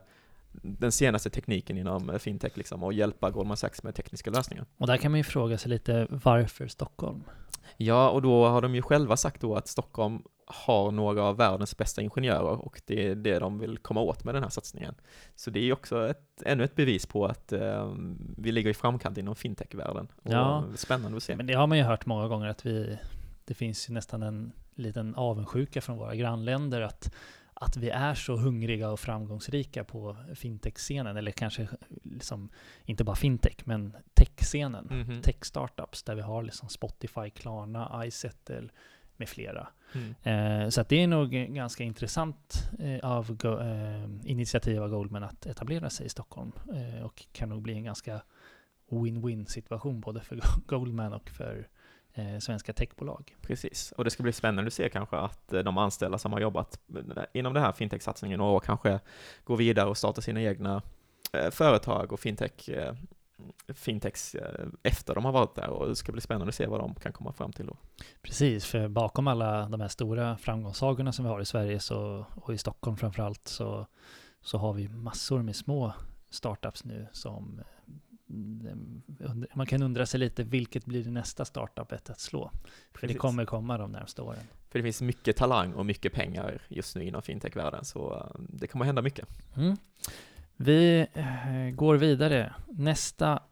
den 0.51 0.91
senaste 0.91 1.29
tekniken 1.29 1.77
inom 1.77 2.10
eh, 2.10 2.18
fintech 2.18 2.58
liksom 2.58 2.84
och 2.84 2.94
hjälpa 2.94 3.29
Goldman 3.29 3.58
Sachs 3.58 3.84
med 3.84 3.96
tekniska 3.96 4.32
lösningar. 4.32 4.65
Och 4.77 4.88
där 4.88 4.98
kan 4.98 5.12
man 5.12 5.20
ju 5.20 5.24
fråga 5.24 5.58
sig 5.58 5.70
lite 5.70 6.08
varför 6.10 6.68
Stockholm? 6.68 7.24
Ja, 7.77 8.10
och 8.10 8.22
då 8.22 8.48
har 8.48 8.62
de 8.62 8.75
ju 8.75 8.82
själva 8.82 9.18
sagt 9.18 9.41
då 9.41 9.56
att 9.56 9.68
Stockholm 9.68 10.22
har 10.46 10.91
några 10.91 11.24
av 11.24 11.38
världens 11.38 11.77
bästa 11.77 12.01
ingenjörer 12.01 12.65
och 12.65 12.82
det 12.86 13.08
är 13.08 13.15
det 13.15 13.39
de 13.39 13.60
vill 13.60 13.77
komma 13.77 14.01
åt 14.01 14.24
med 14.24 14.36
den 14.36 14.44
här 14.44 14.50
satsningen. 14.50 14.96
Så 15.36 15.51
det 15.51 15.60
är 15.60 15.63
ju 15.63 15.74
också 15.74 16.10
ett, 16.10 16.41
ännu 16.46 16.63
ett 16.63 16.75
bevis 16.75 17.06
på 17.06 17.25
att 17.25 17.51
eh, 17.51 17.94
vi 18.38 18.51
ligger 18.51 18.70
i 18.70 18.74
framkant 18.74 19.18
inom 19.18 19.36
fintech-världen. 19.36 20.08
Ja. 20.24 20.63
Spännande 20.75 21.18
att 21.18 21.24
se. 21.24 21.36
Men 21.36 21.48
det 21.48 21.53
har 21.53 21.68
man 21.68 21.77
ju 21.77 21.84
hört 21.84 22.06
många 22.06 22.27
gånger 22.27 22.48
att 22.48 22.65
vi, 22.65 22.98
det 23.46 23.53
finns 23.53 23.89
ju 23.89 23.94
nästan 23.94 24.24
en 24.24 24.51
liten 24.75 25.15
avundsjuka 25.15 25.82
från 25.82 25.98
våra 25.98 26.15
grannländer 26.15 26.82
att, 26.82 27.13
att 27.62 27.78
vi 27.78 27.89
är 27.89 28.13
så 28.13 28.36
hungriga 28.36 28.89
och 28.89 29.00
framgångsrika 29.00 29.84
på 29.84 30.18
fintech-scenen, 30.36 31.18
eller 31.18 31.32
kanske 31.32 31.68
liksom, 32.04 32.50
inte 32.86 33.04
bara 33.04 33.16
fintech, 33.16 33.58
men 33.63 33.96
tech-scenen. 34.13 34.88
Mhm. 34.92 35.22
Tech-startups 35.22 36.04
där 36.04 36.16
vi 36.16 36.22
har 36.22 36.44
liksom 36.44 36.70
Spotify, 36.70 37.30
Klarna, 37.30 38.01
iSettle 38.06 38.70
med 39.18 39.30
flera. 39.30 39.68
Mm. 39.94 40.16
Eh, 40.63 40.70
så 40.70 40.84
det 40.89 41.04
är 41.04 41.08
nog 41.08 41.30
ganska 41.32 41.84
intressant 41.84 42.70
eh, 42.80 43.00
av 43.10 43.36
Go- 43.38 43.60
eh, 43.60 44.10
initiativ 44.24 44.84
av 44.84 44.89
Goldman 44.89 45.24
att 45.24 45.46
etablera 45.46 45.89
sig 45.89 46.06
i 46.06 46.10
Stockholm 46.10 46.51
eh, 46.74 47.06
och 47.06 47.25
kan 47.32 47.50
nog 47.50 47.62
bli 47.62 47.74
en 47.74 47.84
ganska 47.84 48.22
win-win 48.89 49.46
situation 49.46 50.00
både 50.01 50.22
för 50.22 50.39
Goldman 50.68 51.13
och 51.13 51.30
för 51.30 51.68
svenska 52.39 52.74
techbolag. 52.74 53.36
Precis, 53.42 53.92
och 53.92 54.04
det 54.04 54.10
ska 54.10 54.24
bli 54.24 54.32
spännande 54.32 54.68
att 54.68 54.74
se 54.74 54.89
kanske 54.89 55.18
att 55.18 55.54
eh, 55.54 55.60
de 55.60 55.78
anställda 55.78 56.18
som 56.18 56.34
har 56.34 56.39
jobbat 56.39 56.80
inom 57.34 57.54
den 57.54 57.63
här 57.63 57.72
fintech-satsningen 57.72 58.42
och 58.42 58.63
kanske 58.63 59.00
går 59.44 59.58
vidare 59.58 59.89
och 59.89 59.98
startar 59.98 60.22
sina 60.22 60.42
egna 60.42 60.82
eh, 61.34 61.51
företag 61.51 62.13
och 62.13 62.20
fintech, 62.20 62.70
eh, 62.70 62.96
fintechs 63.74 64.36
eh, 64.36 64.68
efter 64.84 65.16
de 65.16 65.25
har 65.25 65.32
varit 65.32 65.56
där 65.56 65.70
och 65.70 65.88
det 65.88 65.96
ska 65.96 66.12
bli 66.12 66.22
spännande 66.22 66.50
att 66.50 66.56
se 66.56 66.68
vad 66.68 66.80
de 66.80 66.96
kan 66.96 67.13
komma 67.13 67.34
fram 67.34 67.51
till 67.51 67.66
då. 67.66 67.78
Precis, 68.22 68.66
för 68.66 68.88
bakom 68.88 69.28
alla 69.28 69.70
de 69.70 69.82
här 69.82 69.88
stora 69.88 70.38
framgångssagorna 70.38 71.12
som 71.12 71.25
vi 71.25 71.32
har 71.32 71.42
i 71.42 71.46
Sverige 71.46 71.80
så, 71.80 72.25
och 72.36 72.54
i 72.54 72.58
Stockholm 72.58 72.98
framförallt 72.98 73.48
så, 73.48 73.86
så 74.42 74.58
har 74.58 74.74
vi 74.74 74.88
massor 74.88 75.42
med 75.42 75.56
små 75.56 75.94
startups 76.30 76.84
nu 76.84 77.08
som 77.12 77.62
man 79.53 79.65
kan 79.65 79.83
undra 79.83 80.05
sig 80.05 80.19
lite, 80.19 80.43
vilket 80.43 80.86
blir 80.86 81.03
det 81.03 81.12
nästa 81.12 81.45
startupet 81.45 82.09
att 82.09 82.19
slå? 82.19 82.51
För 82.51 82.67
det 82.91 83.07
Precis. 83.07 83.17
kommer 83.17 83.45
komma 83.45 83.77
de 83.77 83.91
närmaste 83.91 84.21
åren. 84.21 84.43
För 84.69 84.79
det 84.79 84.83
finns 84.83 85.01
mycket 85.01 85.36
talang 85.36 85.74
och 85.74 85.86
mycket 85.86 86.13
pengar 86.13 86.62
just 86.67 86.95
nu 86.95 87.03
inom 87.03 87.21
fintech-världen 87.21 87.86
så 87.86 88.15
eh, 88.15 88.41
det 88.50 88.67
kommer 88.67 88.86
hända 88.86 89.01
mycket. 89.01 89.27
Mm. 89.57 89.77
Vi 90.55 91.07
eh, 91.13 91.75
går 91.75 91.95
vidare. 91.95 92.53
Nästa 92.67 93.43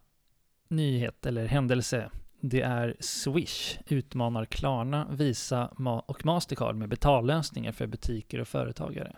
nyhet 0.67 1.25
eller 1.25 1.45
händelse, 1.45 2.09
det 2.41 2.61
är 2.61 2.95
Swish 2.99 3.77
utmanar 3.87 4.45
Klarna, 4.45 5.07
Visa 5.11 5.67
och 6.05 6.25
Mastercard 6.25 6.75
med 6.75 6.89
betallösningar 6.89 7.71
för 7.71 7.87
butiker 7.87 8.39
och 8.39 8.47
företagare. 8.47 9.15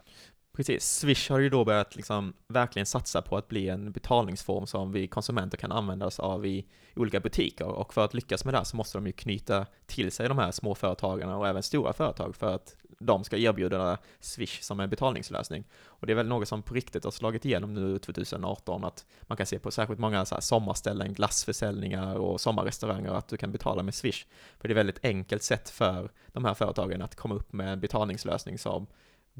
Precis, 0.60 0.86
Swish 0.86 1.30
har 1.30 1.40
ju 1.40 1.50
då 1.50 1.66
börjat 1.66 1.96
liksom 1.96 2.34
verkligen 2.48 2.86
satsa 2.86 3.22
på 3.22 3.38
att 3.38 3.48
bli 3.48 3.70
en 3.70 3.92
betalningsform 3.92 4.68
som 4.68 4.92
vi 4.92 5.08
konsumenter 5.08 5.58
kan 5.58 5.72
använda 5.72 6.06
oss 6.06 6.20
av 6.20 6.46
i 6.46 6.66
olika 6.96 7.20
butiker 7.20 7.66
och 7.66 7.94
för 7.94 8.06
att 8.06 8.14
lyckas 8.14 8.46
med 8.46 8.54
det 8.54 8.58
här 8.58 8.64
så 8.64 8.78
måste 8.78 8.98
de 8.98 9.08
ju 9.08 9.14
knyta 9.14 9.66
till 9.86 10.12
sig 10.12 10.28
de 10.28 10.38
här 10.38 10.52
små 10.52 10.76
företagarna 10.76 11.38
och 11.38 11.48
även 11.48 11.64
stora 11.64 11.94
företag 11.94 12.36
för 12.36 12.56
att 12.56 12.76
de 13.00 13.24
ska 13.24 13.38
erbjuda 13.38 13.98
Swish 14.20 14.62
som 14.62 14.80
en 14.80 14.90
betalningslösning. 14.90 15.64
Och 15.86 16.08
det 16.08 16.14
är 16.14 16.16
väl 16.16 16.28
något 16.28 16.48
som 16.48 16.62
på 16.62 16.74
riktigt 16.74 17.04
har 17.04 17.12
slagit 17.12 17.46
igenom 17.46 17.74
nu 17.74 18.00
2018 18.00 18.84
att 18.84 19.06
man 19.22 19.38
kan 19.38 19.46
se 19.46 19.60
på 19.60 19.72
särskilt 19.72 20.00
många 20.00 20.26
så 20.26 20.36
här 20.36 20.42
sommarställen, 20.42 21.14
glassförsäljningar 21.14 22.16
och 22.16 22.42
sommarrestauranger 22.42 23.12
att 23.12 23.28
du 23.28 23.38
kan 23.38 23.52
betala 23.52 23.84
med 23.84 23.94
Swish. 23.94 24.26
För 24.60 24.68
det 24.68 24.72
är 24.72 24.76
ett 24.76 24.78
väldigt 24.78 25.06
enkelt 25.06 25.44
sätt 25.44 25.70
för 25.70 26.12
de 26.28 26.46
här 26.46 26.54
företagen 26.54 27.02
att 27.02 27.16
komma 27.16 27.36
upp 27.36 27.54
med 27.54 27.74
en 27.74 27.80
betalningslösning 27.80 28.58
som 28.58 28.88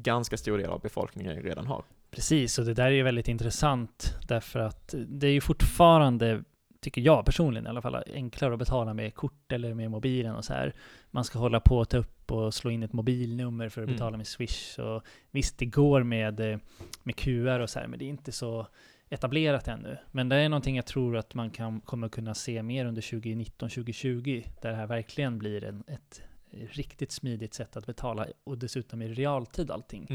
ganska 0.02 0.36
stor 0.36 0.58
del 0.58 0.70
av 0.70 0.80
befolkningen 0.80 1.42
redan 1.42 1.66
har. 1.66 1.84
Precis, 2.10 2.58
och 2.58 2.64
det 2.64 2.74
där 2.74 2.84
är 2.86 2.90
ju 2.90 3.02
väldigt 3.02 3.28
intressant 3.28 4.16
därför 4.28 4.60
att 4.60 4.94
det 5.08 5.26
är 5.26 5.32
ju 5.32 5.40
fortfarande, 5.40 6.42
tycker 6.80 7.00
jag 7.00 7.24
personligen 7.24 7.66
i 7.66 7.68
alla 7.68 7.82
fall, 7.82 8.04
enklare 8.14 8.52
att 8.52 8.58
betala 8.58 8.94
med 8.94 9.14
kort 9.14 9.52
eller 9.52 9.74
med 9.74 9.90
mobilen 9.90 10.34
och 10.36 10.44
så 10.44 10.52
här. 10.52 10.74
Man 11.10 11.24
ska 11.24 11.38
hålla 11.38 11.60
på 11.60 11.80
att 11.80 11.90
ta 11.90 11.96
upp 11.96 12.32
och 12.32 12.54
slå 12.54 12.70
in 12.70 12.82
ett 12.82 12.92
mobilnummer 12.92 13.68
för 13.68 13.82
att 13.82 13.86
Mm. 13.88 13.96
betala 13.96 14.16
med 14.16 14.26
Swish. 14.26 14.78
Och 14.78 15.02
visst, 15.30 15.58
det 15.58 15.66
går 15.66 16.02
med, 16.02 16.40
eh, 16.40 16.58
med 17.02 17.16
QR 17.16 17.60
och 17.60 17.70
så 17.70 17.78
här, 17.78 17.86
men 17.86 17.98
det 17.98 18.04
är 18.04 18.08
inte 18.08 18.32
så 18.32 18.66
etablerat 19.08 19.68
ännu. 19.68 19.96
Men 20.10 20.28
det 20.28 20.36
är 20.36 20.48
någonting 20.48 20.76
jag 20.76 20.86
tror 20.86 21.16
att 21.16 21.34
man 21.34 21.50
kan, 21.50 21.80
kommer 21.80 22.08
kunna 22.08 22.34
se 22.34 22.62
mer 22.62 22.86
under 22.86 23.02
2019-2020, 23.02 24.46
där 24.62 24.70
det 24.70 24.76
här 24.76 24.86
verkligen 24.86 25.38
blir 25.38 25.64
en, 25.64 25.84
ett 25.86 26.22
riktigt 26.50 27.12
smidigt 27.12 27.54
sätt 27.54 27.76
att 27.76 27.86
betala 27.86 28.26
och 28.44 28.58
dessutom 28.58 29.02
i 29.02 29.08
realtid 29.08 29.70
allting. 29.70 30.08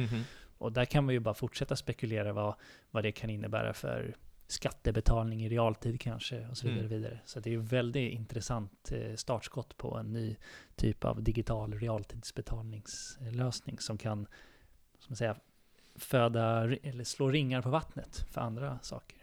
Och 0.57 0.71
där 0.71 0.85
kan 0.85 1.07
vi 1.07 1.13
ju 1.13 1.19
bara 1.19 1.33
fortsätta 1.33 1.75
spekulera 1.75 2.33
vad, 2.33 2.55
vad 2.91 3.03
det 3.03 3.11
kan 3.11 3.29
innebära 3.29 3.73
för 3.73 4.15
skattebetalning 4.47 5.45
i 5.45 5.49
realtid 5.49 6.01
kanske 6.01 6.47
och 6.47 6.57
så 6.57 6.67
vidare. 6.67 6.85
Mm. 6.85 6.91
vidare. 6.91 7.19
Så 7.25 7.39
det 7.39 7.49
är 7.49 7.51
ju 7.51 7.61
väldigt 7.61 8.13
intressant 8.13 8.91
eh, 8.91 9.15
startskott 9.15 9.77
på 9.77 9.97
en 9.97 10.13
ny 10.13 10.35
typ 10.75 11.05
av 11.05 11.23
digital 11.23 11.73
realtidsbetalningslösning 11.73 13.79
som 13.79 13.97
kan 13.97 14.27
som 14.99 15.27
man 15.27 15.35
föda 15.95 16.63
eller 16.63 17.03
slå 17.03 17.29
ringar 17.29 17.61
på 17.61 17.69
vattnet 17.69 18.25
för 18.31 18.41
andra 18.41 18.79
saker. 18.81 19.17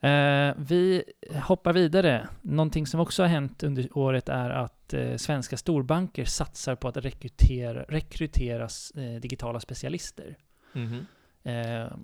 Eh, 0.00 0.54
vi 0.56 1.04
hoppar 1.42 1.72
vidare. 1.72 2.28
Någonting 2.42 2.86
som 2.86 3.00
också 3.00 3.22
har 3.22 3.28
hänt 3.28 3.62
under 3.62 3.98
året 3.98 4.28
är 4.28 4.50
att 4.50 4.73
eh, 4.92 5.16
svenska 5.16 5.56
storbanker 5.56 6.24
satsar 6.24 6.74
på 6.74 6.88
att 6.88 6.96
rekrytera, 6.96 7.82
rekrytera 7.82 8.68
eh, 8.94 9.20
digitala 9.20 9.60
specialister. 9.60 10.36
Mhm. 10.72 11.06
Eh, 11.42 11.96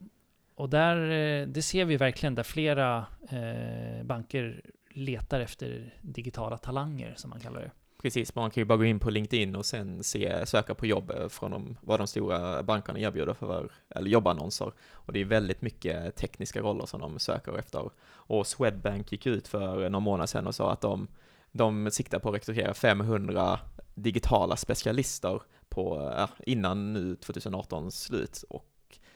och 0.55 0.71
där, 0.71 1.11
eh, 1.11 1.47
det 1.47 1.63
ser 1.63 1.85
vi 1.85 1.97
verkligen 1.97 2.35
där 2.35 2.43
flera 2.43 3.07
eh, 3.31 4.05
banker 4.05 4.63
letar 4.91 5.41
efter 5.41 5.95
digitala 6.01 6.59
talanger, 6.59 7.15
som 7.17 7.31
man 7.31 7.41
kallar 7.41 7.61
det. 7.61 7.71
Precis, 8.03 8.35
man 8.35 8.51
kan 8.51 8.61
ju 8.61 8.65
bara 8.65 8.79
gå 8.79 8.85
in 8.85 8.99
på 8.99 9.11
LinkedIn 9.11 9.57
och 9.57 9.67
sen 9.67 10.03
se, 10.05 10.47
söka 10.47 10.75
på 10.75 10.87
jobb 10.87 11.11
eh, 11.11 11.29
från 11.29 11.51
de, 11.51 11.77
vad 11.81 12.01
de 12.01 12.07
stora 12.07 12.63
bankerna 12.63 12.99
erbjuder 12.99 13.35
för, 13.35 13.71
eller 13.89 14.11
jobbannonser. 14.11 14.73
Och 14.93 15.13
det 15.13 15.21
är 15.21 15.25
väldigt 15.25 15.63
mycket 15.63 16.17
tekniska 16.17 16.61
roller 16.61 16.87
som 16.87 17.01
de 17.01 17.19
söker 17.19 17.59
efter. 17.59 17.91
Och 18.13 18.47
Swedbank 18.47 19.13
gick 19.13 19.27
ut 19.27 19.49
för 19.49 19.77
några 19.77 20.01
månader 20.01 20.27
sedan 20.27 20.47
och 20.47 20.55
sa 20.55 20.73
att 20.73 20.81
de, 20.81 21.09
de 21.53 21.91
siktar 21.91 22.19
på 22.19 22.29
att 22.29 22.35
rekrytera 22.35 22.75
500 22.75 23.61
digitala 23.95 24.57
specialister 24.57 25.43
på, 25.69 26.13
ja, 26.17 26.29
innan 26.47 26.93
nu 26.93 27.17
2018 27.17 27.93
slut. 27.93 28.45
Och 28.49 28.67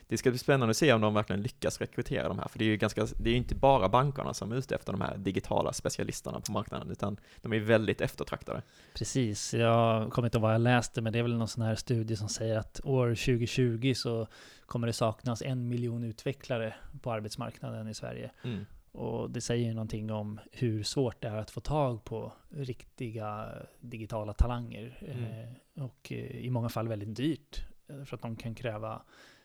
det 0.08 0.18
ska 0.18 0.30
bli 0.30 0.38
spännande 0.38 0.70
att 0.70 0.76
se 0.76 0.92
om 0.92 1.00
de 1.00 1.14
verkligen 1.14 1.42
lyckas 1.42 1.80
rekrytera 1.80 2.28
de 2.28 2.38
här, 2.38 2.48
för 2.48 2.58
det 2.58 2.64
är 2.64 2.66
ju 2.66 2.76
ganska, 2.76 3.06
det 3.16 3.30
är 3.30 3.34
inte 3.34 3.54
bara 3.54 3.88
bankerna 3.88 4.34
som 4.34 4.52
är 4.52 4.56
ute 4.56 4.74
efter 4.74 4.92
de 4.92 5.00
här 5.00 5.16
digitala 5.16 5.72
specialisterna 5.72 6.40
på 6.40 6.52
marknaden, 6.52 6.90
utan 6.90 7.16
de 7.42 7.52
är 7.52 7.60
väldigt 7.60 8.00
eftertraktade. 8.00 8.62
Precis, 8.94 9.54
jag 9.54 10.12
kommer 10.12 10.28
inte 10.28 10.38
ihåg 10.38 10.42
vad 10.42 10.54
jag 10.54 10.60
läste, 10.60 11.00
men 11.00 11.12
det 11.12 11.18
är 11.18 11.22
väl 11.22 11.36
någon 11.36 11.48
sån 11.48 11.62
här 11.62 11.74
studie 11.74 12.16
som 12.16 12.28
säger 12.28 12.58
att 12.58 12.80
år 12.84 13.08
2020 13.08 13.92
så 13.96 14.26
kommer 14.66 14.86
det 14.86 14.92
saknas 14.92 15.42
en 15.42 15.68
miljon 15.68 16.04
utvecklare 16.04 16.74
på 17.02 17.12
arbetsmarknaden 17.12 17.88
i 17.88 17.94
Sverige. 17.94 18.30
Mm. 18.44 18.66
Och 18.94 19.30
det 19.30 19.40
säger 19.40 19.66
ju 19.66 19.74
någonting 19.74 20.12
om 20.12 20.40
hur 20.52 20.82
svårt 20.82 21.20
det 21.20 21.28
är 21.28 21.36
att 21.36 21.50
få 21.50 21.60
tag 21.60 22.04
på 22.04 22.32
riktiga 22.50 23.48
digitala 23.80 24.32
talanger. 24.32 24.98
Mm. 25.00 25.24
Eh, 25.24 25.84
och 25.84 26.12
eh, 26.12 26.36
i 26.36 26.50
många 26.50 26.68
fall 26.68 26.88
väldigt 26.88 27.16
dyrt, 27.16 27.64
eh, 27.88 28.04
för 28.04 28.16
att 28.16 28.22
de 28.22 28.36
kan 28.36 28.54
kräva 28.54 29.02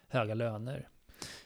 höga 0.08 0.34
löner. 0.34 0.88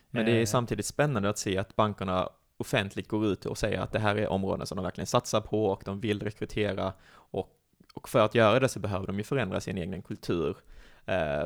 Men 0.10 0.26
det 0.26 0.32
är 0.32 0.46
samtidigt 0.46 0.86
spännande 0.86 1.30
att 1.30 1.38
se 1.38 1.58
att 1.58 1.76
bankerna 1.76 2.30
offentligt 2.58 3.08
går 3.08 3.26
ut 3.26 3.46
och 3.46 3.58
säger 3.58 3.80
att 3.80 3.92
det 3.92 4.00
här 4.00 4.16
är 4.16 4.28
områden 4.28 4.68
som 4.68 4.76
de 4.76 4.84
verkligen 4.84 5.08
satsar 5.08 5.42
på 5.42 5.66
och 5.66 5.82
de 5.86 6.00
vill 6.00 6.22
rekrytera 6.22 6.94
och, 7.14 7.50
och 7.94 8.10
för 8.10 8.20
att 8.20 8.36
göra 8.36 8.60
det 8.60 8.70
så 8.70 8.80
behöver 8.80 9.08
de 9.08 9.18
ju 9.18 9.24
förändra 9.24 9.62
sin 9.62 9.78
egen 9.78 10.02
kultur 10.02 10.58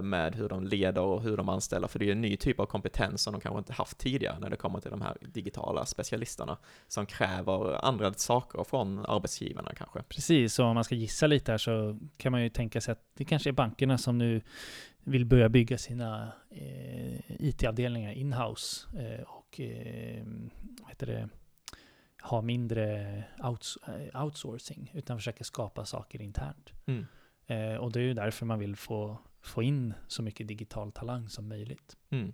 med 0.01 0.35
hur 0.35 0.49
de 0.49 0.63
leder 0.63 1.01
och 1.01 1.21
hur 1.21 1.37
de 1.37 1.49
anställer, 1.49 1.87
för 1.87 1.99
det 1.99 2.07
är 2.07 2.11
en 2.11 2.21
ny 2.21 2.37
typ 2.37 2.59
av 2.59 2.65
kompetens 2.65 3.21
som 3.21 3.33
de 3.33 3.41
kanske 3.41 3.59
inte 3.59 3.73
haft 3.73 3.97
tidigare 3.97 4.39
när 4.39 4.49
det 4.49 4.55
kommer 4.55 4.79
till 4.79 4.91
de 4.91 5.01
här 5.01 5.17
digitala 5.21 5.85
specialisterna 5.85 6.57
som 6.87 7.05
kräver 7.05 7.85
andra 7.85 8.13
saker 8.13 8.63
från 8.63 9.05
arbetsgivarna 9.05 9.71
kanske. 9.77 10.03
Precis, 10.03 10.59
och 10.59 10.65
om 10.65 10.75
man 10.75 10.83
ska 10.83 10.95
gissa 10.95 11.27
lite 11.27 11.51
här 11.51 11.57
så 11.57 11.99
kan 12.17 12.31
man 12.31 12.43
ju 12.43 12.49
tänka 12.49 12.81
sig 12.81 12.91
att 12.91 13.01
det 13.13 13.25
kanske 13.25 13.49
är 13.49 13.53
bankerna 13.53 13.97
som 13.97 14.17
nu 14.17 14.41
vill 15.03 15.25
börja 15.25 15.49
bygga 15.49 15.77
sina 15.77 16.31
eh, 16.49 17.19
IT-avdelningar 17.29 18.11
inhouse 18.11 18.87
eh, 18.99 19.23
och 19.23 19.59
eh, 19.59 20.23
vad 20.81 20.89
heter 20.89 21.07
det, 21.07 21.29
ha 22.21 22.41
mindre 22.41 23.23
outs 23.43 23.77
eh, 23.87 24.23
outsourcing, 24.23 24.91
utan 24.93 25.17
försöka 25.17 25.43
skapa 25.43 25.85
saker 25.85 26.21
internt. 26.21 26.71
Mm. 26.85 27.05
Eh, 27.47 27.75
och 27.75 27.91
det 27.91 27.99
är 27.99 28.03
ju 28.03 28.13
därför 28.13 28.45
man 28.45 28.59
vill 28.59 28.75
få, 28.75 29.17
få 29.47 29.63
in 29.63 29.93
så 30.07 30.23
mycket 30.23 30.47
digital 30.47 30.91
talang 30.91 31.29
som 31.29 31.47
möjligt. 31.49 31.97
Mm. 32.09 32.33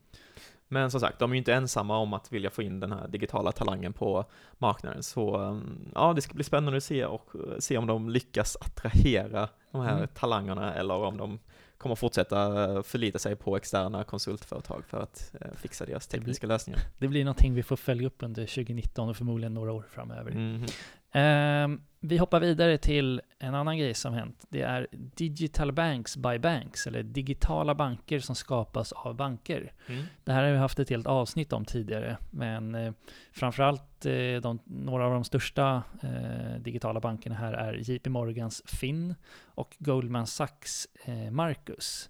Men 0.67 0.91
som 0.91 0.99
sagt, 0.99 1.19
de 1.19 1.31
är 1.31 1.35
ju 1.35 1.37
inte 1.37 1.53
ensamma 1.53 1.97
om 1.97 2.13
att 2.13 2.31
vilja 2.31 2.49
få 2.49 2.61
in 2.61 2.79
den 2.79 2.91
här 2.91 3.07
digitala 3.07 3.51
talangen 3.51 3.93
på 3.93 4.25
marknaden. 4.57 5.03
Så 5.03 5.37
um, 5.37 5.91
ja, 5.95 6.13
det 6.13 6.21
ska 6.21 6.33
bli 6.33 6.43
spännande 6.43 6.77
att 6.77 6.83
se 6.83 7.05
och 7.05 7.35
uh, 7.35 7.41
se 7.59 7.77
om 7.77 7.87
de 7.87 8.09
lyckas 8.09 8.57
attrahera 8.61 9.49
de 9.71 9.81
här 9.81 9.95
Mm. 9.97 10.07
talangerna 10.13 10.73
eller 10.73 10.93
om 10.93 11.17
de 11.17 11.39
kommer 11.77 11.95
fortsätta 11.95 12.67
uh, 12.71 12.81
förlita 12.83 13.19
sig 13.19 13.35
på 13.35 13.57
externa 13.57 14.03
konsultföretag 14.03 14.83
för 14.87 14.99
att 15.03 15.35
uh, 15.41 15.47
fixa 15.55 15.85
deras 15.85 16.09
blir- 16.09 16.19
tekniska 16.19 16.47
lösningar. 16.47 16.79
Det 16.97 17.07
blir 17.07 17.23
någonting 17.25 17.53
vi 17.53 17.63
får 17.63 17.75
följa 17.75 18.07
upp 18.07 18.23
under 18.23 18.45
2019 18.45 19.09
och 19.09 19.17
förmodligen 19.17 19.53
några 19.53 19.71
år 19.71 19.85
framöver. 19.89 20.31
Mhm. 20.31 20.65
Ehm, 21.13 21.81
vi 21.99 22.17
hoppar 22.17 22.39
vidare 22.39 22.77
till 22.77 23.21
en 23.39 23.55
annan 23.55 23.77
grej 23.77 23.93
som 23.93 24.13
hänt. 24.13 24.45
Det 24.49 24.61
är 24.61 24.87
digital 24.91 25.71
banks 25.71 26.17
by 26.17 26.39
banks, 26.39 26.87
eller 26.87 27.03
digitala 27.03 27.75
banker 27.75 28.19
som 28.19 28.35
skapas 28.35 28.91
av 28.91 29.15
banker. 29.15 29.73
Mm. 29.87 30.05
Det 30.23 30.31
här 30.31 30.43
har 30.43 30.51
vi 30.51 30.57
haft 30.57 30.79
ett 30.79 30.89
helt 30.89 31.07
avsnitt 31.07 31.53
om 31.53 31.65
tidigare, 31.65 32.17
men 32.31 32.75
eh, 32.75 32.93
framförallt 33.31 34.05
eh, 34.05 34.41
de, 34.41 34.59
några 34.65 35.05
av 35.05 35.11
de 35.11 35.23
största 35.23 35.83
eh, 36.01 36.59
digitala 36.59 36.99
bankerna 36.99 37.35
här 37.35 37.53
är 37.53 37.73
JP 37.73 38.09
Morgans 38.09 38.63
Finn 38.65 39.15
och 39.45 39.75
Goldman 39.79 40.27
Sachs 40.27 40.87
eh, 41.05 41.31
Marcus 41.31 42.09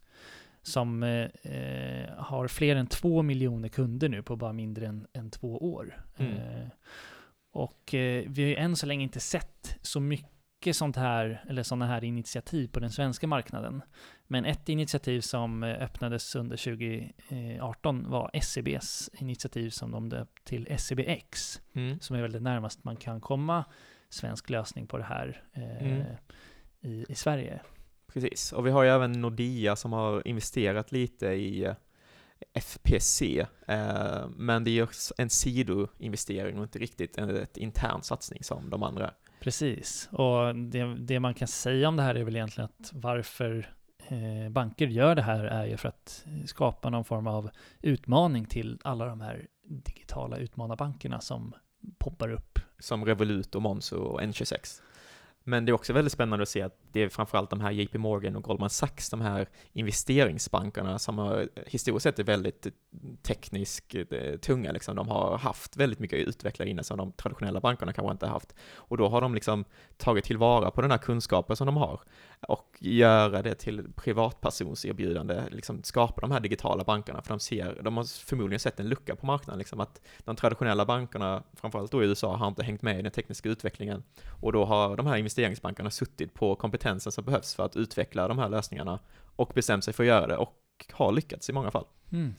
som 0.61 1.03
eh, 1.03 1.27
eh, 1.53 2.09
har 2.17 2.47
fler 2.47 2.75
än 2.75 2.87
två 2.87 3.21
miljoner 3.21 3.69
kunder 3.69 4.09
nu 4.09 4.23
på 4.23 4.35
bara 4.35 4.53
mindre 4.53 4.87
än, 4.87 5.07
än 5.13 5.29
två 5.29 5.57
år. 5.57 6.01
Mm. 6.17 6.33
Eh, 6.33 6.67
och 7.53 7.93
eh, 7.93 8.23
vi 8.27 8.41
har 8.43 8.49
ju 8.49 8.55
än 8.55 8.75
så 8.75 8.85
länge 8.85 9.03
inte 9.03 9.19
sett 9.19 9.77
så 9.81 9.99
mycket 9.99 10.75
sånt 10.75 10.95
här, 10.95 11.45
eller 11.49 11.63
sådana 11.63 11.87
här 11.87 12.03
initiativ 12.03 12.67
på 12.67 12.79
den 12.79 12.91
svenska 12.91 13.27
marknaden. 13.27 13.81
Men 14.27 14.45
ett 14.45 14.69
initiativ 14.69 15.21
som 15.21 15.63
eh, 15.63 15.83
öppnades 15.83 16.35
under 16.35 16.57
2018 16.57 18.09
var 18.09 18.31
SEBs 18.41 19.09
initiativ 19.13 19.69
som 19.69 19.91
de 19.91 20.09
döpt 20.09 20.43
till 20.45 20.67
SEBX, 20.79 21.61
Mm. 21.73 21.99
som 21.99 22.15
är 22.15 22.21
väl 22.21 22.31
det 22.31 22.39
närmast 22.39 22.83
man 22.83 22.95
kan 22.95 23.21
komma 23.21 23.65
svensk 24.09 24.49
lösning 24.49 24.87
på 24.87 24.97
det 24.97 25.03
här 25.03 25.43
eh, 25.53 25.87
Mm. 25.87 26.03
i, 26.81 27.05
i 27.09 27.15
Sverige. 27.15 27.59
Precis, 28.13 28.51
och 28.53 28.65
vi 28.65 28.71
har 28.71 28.83
ju 28.83 28.89
även 28.89 29.11
Nordea 29.11 29.75
som 29.75 29.93
har 29.93 30.27
investerat 30.27 30.91
lite 30.91 31.27
i 31.27 31.63
eh, 31.63 31.73
FPC, 32.53 33.45
eh, 33.67 34.27
men 34.29 34.63
det 34.63 34.79
är 34.79 34.89
en 35.17 35.29
sidoinvestering 35.29 36.57
och 36.57 36.63
inte 36.63 36.79
riktigt 36.79 37.17
en 37.17 37.37
ett 37.37 37.57
intern 37.57 38.01
satsning 38.01 38.43
som 38.43 38.69
de 38.69 38.83
andra. 38.83 39.11
Precis, 39.39 40.09
och 40.11 40.55
det, 40.55 40.95
det 40.99 41.19
man 41.19 41.33
kan 41.33 41.47
säga 41.47 41.87
om 41.87 41.95
det 41.95 42.03
här 42.03 42.15
är 42.15 42.23
väl 42.23 42.35
egentligen 42.35 42.69
att 42.79 42.91
varför 42.93 43.73
eh, 44.07 44.49
banker 44.51 44.87
gör 44.87 45.15
det 45.15 45.21
här 45.21 45.43
är 45.43 45.65
ju 45.65 45.77
för 45.77 45.89
att 45.89 46.25
skapa 46.45 46.89
någon 46.89 47.05
form 47.05 47.27
av 47.27 47.49
utmaning 47.81 48.45
till 48.45 48.79
alla 48.83 49.05
de 49.05 49.21
här 49.21 49.47
digitala 49.63 50.37
utmanarbankerna 50.37 51.21
som 51.21 51.53
poppar 51.97 52.31
upp. 52.31 52.59
som 52.79 53.05
Revolut 53.05 53.55
och 53.55 53.61
Monzo 53.61 53.97
och 53.97 54.21
N26. 54.21 54.81
Men 55.43 55.65
det 55.65 55.69
är 55.69 55.73
också 55.73 55.93
väldigt 55.93 56.13
spännande 56.13 56.43
att 56.43 56.49
se 56.49 56.61
att 56.61 56.77
det 56.91 57.03
är 57.03 57.09
framförallt 57.09 57.49
de 57.49 57.61
här 57.61 57.71
JP 57.71 57.97
Morgan 57.97 58.35
och 58.35 58.43
Goldman 58.43 58.69
Sachs, 58.69 59.09
de 59.09 59.21
här 59.21 59.49
investeringsbankerna 59.73 60.99
som 60.99 61.17
har 61.17 61.49
historiskt 61.65 62.03
sett 62.03 62.19
är 62.19 62.23
väldigt 62.23 62.65
eh, 62.65 62.71
tekniskt 63.21 63.95
eh, 63.95 64.37
tunga 64.39 64.71
liksom. 64.71 64.95
De 64.95 65.07
har 65.07 65.37
haft 65.37 65.77
väldigt 65.77 65.99
mycket 65.99 66.19
utvecklare 66.19 66.69
innan 66.69 66.83
som 66.83 66.97
de 66.97 67.11
traditionella 67.11 67.59
bankerna 67.59 67.93
kanske 67.93 68.11
inte 68.11 68.25
har 68.25 68.33
haft. 68.33 68.55
Och 68.75 68.97
då 68.97 69.07
har 69.07 69.21
de 69.21 69.35
liksom 69.35 69.65
tagit 69.97 70.25
tillvara 70.25 70.71
på 70.71 70.81
den 70.81 70.91
här 70.91 70.97
kunskapen 70.97 71.55
som 71.55 71.65
de 71.65 71.77
har 71.77 72.01
och 72.47 72.77
göra 72.79 73.41
det 73.41 73.55
till 73.55 73.93
privatpersonserbjudande, 73.95 75.43
liksom 75.51 75.83
skapa 75.83 76.21
de 76.21 76.31
här 76.31 76.39
digitala 76.39 76.83
bankerna, 76.83 77.21
för 77.21 77.29
de 77.29 77.39
ser, 77.39 77.81
de 77.81 77.97
har 77.97 78.25
förmodligen 78.25 78.59
sett 78.59 78.79
en 78.79 78.89
lucka 78.89 79.15
på 79.15 79.25
marknaden, 79.25 79.59
liksom 79.59 79.79
att 79.79 80.01
de 80.19 80.35
traditionella 80.35 80.85
bankerna, 80.85 81.43
framförallt 81.53 81.91
då 81.91 82.03
i 82.03 82.07
USA, 82.07 82.35
har 82.35 82.47
inte 82.47 82.63
hängt 82.63 82.81
med 82.81 82.99
i 82.99 83.01
den 83.01 83.11
tekniska 83.11 83.49
utvecklingen. 83.49 84.03
Och 84.41 84.51
då 84.51 84.65
har 84.65 84.97
de 84.97 85.05
här 85.05 85.17
investeringsbankerna 85.33 85.89
suttit 85.89 86.33
på 86.33 86.55
kompetensen 86.55 87.11
som 87.11 87.25
behövs 87.25 87.55
för 87.55 87.65
att 87.65 87.75
utveckla 87.75 88.27
de 88.27 88.39
här 88.39 88.49
lösningarna 88.49 88.99
och 89.35 89.51
bestämt 89.55 89.83
sig 89.83 89.93
för 89.93 90.03
att 90.03 90.07
göra 90.07 90.27
det 90.27 90.37
och 90.37 90.85
har 90.91 91.11
lyckats 91.11 91.49
i 91.49 91.53
många 91.53 91.71
fall. 91.71 91.85
Mm. 92.11 92.35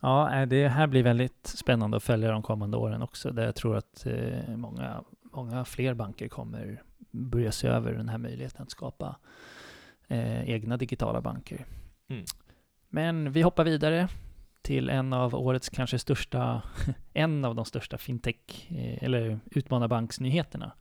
Ja, 0.00 0.34
eh, 0.34 0.46
det 0.48 0.68
här 0.68 0.86
blir 0.86 1.02
väldigt 1.02 1.46
spännande 1.46 1.96
att 1.96 2.02
följa 2.02 2.30
de 2.30 2.42
kommande 2.42 2.76
åren 2.76 3.02
också, 3.02 3.30
där 3.30 3.44
jag 3.44 3.54
tror 3.54 3.76
att 3.76 4.06
eh, 4.06 4.56
många, 4.56 5.04
många 5.22 5.64
fler 5.64 5.94
banker 5.94 6.28
kommer 6.28 6.82
börja 7.10 7.52
se 7.52 7.68
över 7.68 7.92
den 7.92 8.08
här 8.08 8.18
möjligheten 8.18 8.62
att 8.62 8.70
skapa 8.70 9.16
eh, 10.08 10.50
egna 10.50 10.76
digitala 10.76 11.20
banker. 11.20 11.66
Mm. 12.08 12.24
Men 12.88 13.32
vi 13.32 13.42
hoppar 13.42 13.64
vidare 13.64 14.08
till 14.62 14.88
en 14.88 15.12
av 15.12 15.34
årets 15.34 15.68
kanske 15.68 15.98
största, 15.98 16.62
en 17.12 17.44
av 17.44 17.54
de 17.54 17.64
största 17.64 17.98
fintech, 17.98 18.70
eh, 18.70 19.04
eller 19.04 19.40
utmanarbanksnyheterna. 19.50 20.72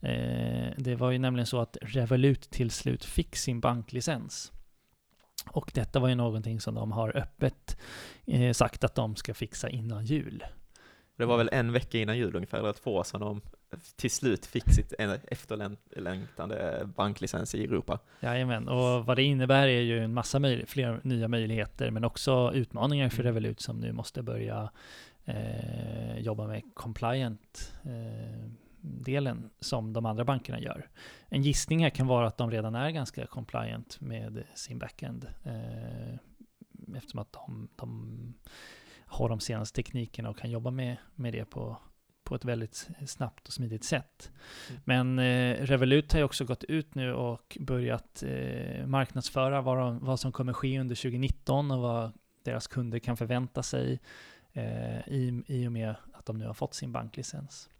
Eh, 0.00 0.72
det 0.76 0.94
var 0.98 1.10
ju 1.10 1.18
nämligen 1.18 1.46
så 1.46 1.60
att 1.60 1.76
Revolut 1.82 2.50
till 2.50 2.70
slut 2.70 3.04
fick 3.04 3.36
sin 3.36 3.60
banklicens. 3.60 4.52
Och 5.50 5.70
detta 5.74 5.98
var 6.00 6.08
ju 6.08 6.14
någonting 6.14 6.60
som 6.60 6.74
de 6.74 6.92
har 6.92 7.16
öppet 7.16 7.76
eh, 8.26 8.52
sagt 8.52 8.84
att 8.84 8.94
de 8.94 9.16
ska 9.16 9.34
fixa 9.34 9.68
innan 9.68 10.04
jul. 10.04 10.44
Det 11.16 11.24
var 11.24 11.38
väl 11.38 11.48
en 11.52 11.72
vecka 11.72 11.98
innan 11.98 12.18
jul 12.18 12.36
ungefär, 12.36 12.58
eller 12.58 12.72
två, 12.72 13.04
som 13.04 13.20
de 13.20 13.40
till 13.96 14.10
slut 14.10 14.46
fick 14.46 14.70
sitt 14.70 14.92
efterlängtande 15.28 16.88
banklicens 16.96 17.54
i 17.54 17.64
Europa. 17.64 17.98
Jajamän, 18.20 18.68
och 18.68 19.06
vad 19.06 19.16
det 19.16 19.22
innebär 19.22 19.68
är 19.68 19.80
ju 19.80 20.04
en 20.04 20.14
massa 20.14 20.38
möj- 20.38 20.66
fler 20.66 21.00
nya 21.02 21.28
möjligheter, 21.28 21.90
men 21.90 22.04
också 22.04 22.52
utmaningar 22.54 23.08
för 23.08 23.22
Mm. 23.22 23.26
Revolut 23.34 23.60
som 23.60 23.80
nu 23.80 23.92
måste 23.92 24.22
börja 24.22 24.70
eh, 25.24 26.18
jobba 26.18 26.46
med 26.46 26.62
compliant 26.74 27.72
eh, 27.84 28.50
delen 28.86 29.50
som 29.60 29.92
de 29.92 30.06
andra 30.06 30.24
bankerna 30.24 30.60
gör. 30.60 30.88
En 31.28 31.42
gissning 31.42 31.82
här 31.82 31.90
kan 31.90 32.06
vara 32.06 32.26
att 32.26 32.38
de 32.38 32.50
redan 32.50 32.74
är 32.74 32.90
ganska 32.90 33.26
compliant 33.26 34.00
med 34.00 34.44
sin 34.54 34.78
backend 34.78 35.26
eh, 35.44 36.14
eftersom 36.96 37.20
att 37.20 37.32
de, 37.32 37.68
de 37.76 38.34
har 39.06 39.28
de 39.28 39.40
senaste 39.40 39.76
teknikerna 39.76 40.30
och 40.30 40.38
kan 40.38 40.50
jobba 40.50 40.70
med, 40.70 40.96
med 41.14 41.32
det 41.32 41.44
på, 41.44 41.76
på 42.24 42.34
ett 42.34 42.44
väldigt 42.44 42.88
snabbt 43.06 43.48
och 43.48 43.52
smidigt 43.52 43.84
sätt. 43.84 44.32
Mm. 44.70 44.82
Men 44.84 45.18
eh, 45.18 45.66
Revolut 45.66 46.12
har 46.12 46.18
ju 46.18 46.24
också 46.24 46.44
gått 46.44 46.64
ut 46.64 46.94
nu 46.94 47.14
och 47.14 47.56
börjat 47.60 48.22
eh, 48.22 48.86
marknadsföra 48.86 49.60
vad, 49.60 49.78
de, 49.78 50.04
vad 50.04 50.20
som 50.20 50.32
kommer 50.32 50.52
ske 50.52 50.80
under 50.80 50.94
2019 50.94 51.70
och 51.70 51.80
vad 51.80 52.12
deras 52.42 52.66
kunder 52.66 52.98
kan 52.98 53.16
förvänta 53.16 53.62
sig 53.62 54.00
eh, 54.52 55.08
i, 55.08 55.42
i 55.46 55.68
och 55.68 55.72
med 55.72 55.94
att 56.12 56.26
de 56.26 56.38
nu 56.38 56.46
har 56.46 56.54
fått 56.54 56.74
sin 56.74 56.92
banklicens. 56.92 57.70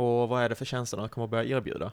Och 0.00 0.28
vad 0.28 0.42
är 0.42 0.48
det 0.48 0.54
för 0.54 0.64
tjänster 0.64 0.96
de 0.96 1.08
kommer 1.08 1.24
att 1.24 1.30
börja 1.30 1.56
erbjuda? 1.56 1.92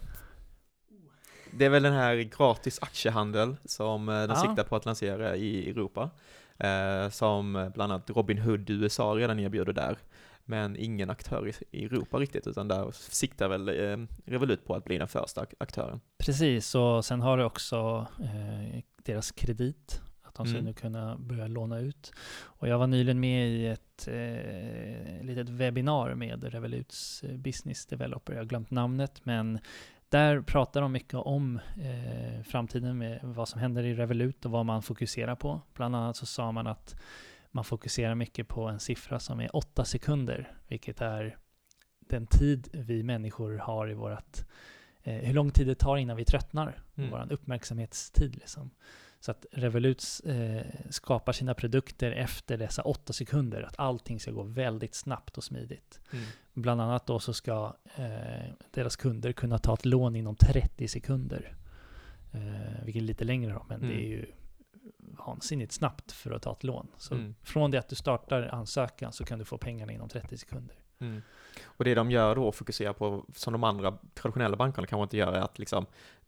Det 1.54 1.66
är 1.66 1.70
väl 1.70 1.84
den 1.84 1.94
här 1.94 2.16
gratis 2.16 2.80
aktiehandel 2.82 3.56
som 3.66 4.10
eh, 4.10 4.16
de 4.16 4.30
Ja. 4.30 4.36
siktar 4.36 4.64
på 4.64 4.76
att 4.76 4.86
lansera 4.86 5.36
i 5.36 5.70
Europa. 5.70 6.10
Eh, 6.58 7.10
som 7.10 7.72
bland 7.74 7.92
annat 7.94 8.10
Robinhood 8.10 8.70
i 8.70 8.74
USA 8.74 9.04
redan 9.16 9.40
erbjuder 9.40 9.74
där. 9.74 9.98
Men 10.46 10.76
ingen 10.76 11.10
aktör 11.10 11.52
i, 11.72 11.86
Europa 11.86 12.18
riktigt, 12.20 12.48
utan 12.48 12.68
där 12.68 12.92
siktar 12.92 13.48
väl 13.48 13.70
eh, 13.70 13.98
Revolut 14.26 14.66
på 14.66 14.76
att 14.76 14.84
bli 14.84 14.98
den 14.98 15.08
första 15.08 15.42
ak- 15.42 15.54
aktören. 15.58 16.00
Precis, 16.18 16.76
och 16.76 17.06
sen 17.06 17.22
har 17.22 17.38
du 17.38 17.44
också 17.44 18.08
eh, 18.20 18.80
deras 19.04 19.32
kredit. 19.32 20.02
De 20.38 20.46
ska 20.46 20.56
Mm. 20.56 20.66
nu 20.66 20.74
kunna 20.74 21.18
börja 21.18 21.48
låna 21.48 21.80
ut. 21.80 22.12
Och 22.40 22.68
jag 22.68 22.78
var 22.80 22.88
nyligen 22.88 23.20
med 23.20 23.50
i 23.50 23.68
ett 23.68 24.08
eh, 24.08 25.24
litet 25.26 25.50
webbinar 25.50 26.16
med 26.16 26.44
Revoluts 26.44 27.24
eh, 27.24 27.38
business 27.38 27.86
developer. 27.86 28.34
Jag 28.34 28.40
har 28.40 28.46
glömt 28.46 28.72
namnet, 28.72 29.26
men 29.26 29.60
där 30.10 30.42
pratar 30.42 30.82
de 30.82 30.92
mycket 30.92 31.14
om 31.14 31.60
eh, 31.82 32.44
framtiden 32.44 32.98
med 32.98 33.20
vad 33.24 33.50
som 33.50 33.60
händer 33.62 33.84
i 33.84 33.94
Revolut 33.96 34.46
och 34.46 34.52
vad 34.52 34.66
man 34.66 34.82
fokuserar 34.84 35.36
på. 35.36 35.62
Bland 35.74 35.96
annat 35.96 36.16
så 36.18 36.26
sa 36.26 36.52
man 36.52 36.68
att 36.68 36.96
man 37.52 37.64
fokuserar 37.64 38.16
mycket 38.16 38.48
på 38.48 38.68
en 38.68 38.80
siffra 38.80 39.20
som 39.20 39.40
är 39.40 39.56
8 39.56 39.86
sekunder, 39.86 40.52
vilket 40.68 41.02
är 41.02 41.38
den 42.00 42.28
tid 42.28 42.68
vi 42.74 43.04
människor 43.04 43.58
har 43.58 43.92
i 43.92 43.94
vårt 43.94 44.38
eh, 45.04 45.14
hur 45.16 45.34
lång 45.34 45.52
tid 45.52 45.68
det 45.68 45.76
tar 45.76 45.98
innan 45.98 46.18
vi 46.18 46.26
tröttnar, 46.26 46.84
Mm. 46.96 47.10
vår 47.12 47.28
uppmärksamhetstid. 47.34 48.36
Liksom. 48.36 48.70
Så 49.20 49.32
att 49.32 49.46
Revolut 49.52 50.04
eh, 50.26 50.62
skapar 50.90 51.34
sina 51.34 51.54
produkter 51.54 52.12
efter 52.12 52.58
dessa 52.58 52.82
åtta 52.82 53.14
sekunder, 53.14 53.62
att 53.62 53.80
allting 53.80 54.20
ska 54.20 54.32
gå 54.32 54.44
väldigt 54.44 54.96
snabbt 54.96 55.38
och 55.38 55.44
smidigt. 55.44 56.00
Mm. 56.14 56.26
Bland 56.54 56.82
annat 56.82 57.08
då 57.08 57.20
så 57.20 57.34
ska 57.34 57.76
eh, 57.96 58.52
deras 58.72 58.96
kunder 58.96 59.32
kunna 59.32 59.58
ta 59.58 59.74
ett 59.74 59.86
lån 59.86 60.16
inom 60.16 60.36
30 60.36 60.88
sekunder. 60.88 61.56
Eh, 62.34 62.84
vilket 62.86 63.02
är 63.02 63.06
lite 63.06 63.24
längre 63.24 63.54
då, 63.54 63.66
men 63.70 63.78
Mm. 63.78 63.90
det 63.90 64.04
är 64.04 64.08
ju 64.08 64.26
vansinnigt 65.00 65.72
snabbt 65.72 66.12
för 66.12 66.32
att 66.32 66.42
ta 66.42 66.52
ett 66.52 66.64
lån. 66.64 66.88
Så 66.98 67.14
Mm. 67.16 67.36
från 67.44 67.72
det 67.72 67.78
att 67.78 67.90
du 67.90 67.96
startar 67.96 68.44
ansökan 68.44 69.12
så 69.14 69.26
kan 69.26 69.40
du 69.40 69.46
få 69.46 69.58
pengarna 69.58 69.94
inom 69.94 70.10
30 70.10 70.38
sekunder. 70.38 70.76
Mm. 71.00 71.22
Och 71.64 71.84
det 71.84 71.96
de 71.96 72.12
gör 72.12 72.36
då, 72.36 72.52
fokuserar 72.52 72.94
på, 72.94 73.26
som 73.36 73.54
de 73.54 73.64
andra 73.64 73.98
traditionella 74.14 74.58
bankerna 74.58 74.88
kanske 74.88 75.04
inte 75.04 75.18
gör, 75.18 75.34
är 75.34 75.40
att 75.42 75.60
liksom 75.60 75.86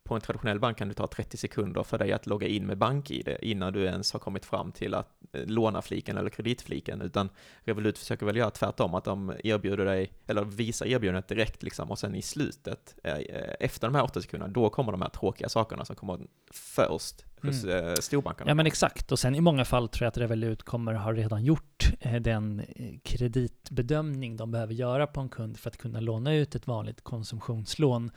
på 0.09 0.15
en 0.15 0.21
traditionell 0.21 0.59
bank 0.59 0.77
kan 0.77 0.87
det 0.87 0.93
ta 0.93 1.07
30 1.07 1.37
sekunder 1.37 1.83
för 1.83 1.97
dig 1.97 2.11
att 2.11 2.27
logga 2.27 2.47
in 2.47 2.65
med 2.65 2.77
bank-id 2.77 3.37
innan 3.41 3.73
du 3.73 3.83
ens 3.83 4.13
har 4.13 4.19
kommit 4.19 4.45
fram 4.45 4.71
till 4.71 4.93
att 4.93 5.07
eh, 5.33 5.45
låna-fliken 5.45 6.17
eller 6.17 6.29
kreditfliken, 6.29 7.01
utan 7.01 7.29
Revolut 7.63 7.97
försöker 7.97 8.25
väl 8.25 8.35
göra 8.35 8.51
tvärtom, 8.51 8.95
att 8.95 9.03
de 9.03 9.33
erbjuder 9.43 9.85
dig, 9.85 10.11
eller 10.27 10.43
visar 10.43 10.85
erbjudandet 10.85 11.27
direkt 11.27 11.63
liksom, 11.63 11.91
och 11.91 11.99
sen 11.99 12.15
i 12.15 12.21
slutet, 12.21 12.95
eh, 13.03 13.17
efter 13.59 13.87
de 13.87 13.95
här 13.95 14.03
åtta 14.03 14.21
sekunderna, 14.21 14.53
då 14.53 14.69
kommer 14.69 14.91
de 14.91 15.01
här 15.01 15.09
tråkiga 15.09 15.49
sakerna 15.49 15.85
som 15.85 15.95
kommer 15.95 16.19
först 16.51 17.25
hos 17.41 17.63
eh, 17.63 17.93
storbankerna. 17.93 18.43
Mm. 18.43 18.49
Ja 18.51 18.55
men 18.55 18.65
exakt, 18.65 19.11
och 19.11 19.19
sen 19.19 19.35
i 19.35 19.41
många 19.41 19.65
fall 19.65 19.89
tror 19.89 20.05
jag 20.05 20.09
att 20.09 20.17
Revolut 20.17 20.63
kommer 20.63 20.93
ha 20.93 21.13
redan 21.13 21.43
gjort 21.43 21.91
eh, 21.99 22.15
den 22.15 22.59
eh, 22.59 22.93
kreditbedömning 23.03 24.37
de 24.37 24.51
behöver 24.51 24.73
göra 24.73 25.07
på 25.07 25.21
en 25.21 25.29
kund 25.29 25.57
för 25.57 25.69
att 25.69 25.77
kunna 25.77 25.99
låna 25.99 26.35
ut 26.35 26.55
ett 26.55 26.67
vanligt 26.67 27.01
konsumtionslån 27.01 28.11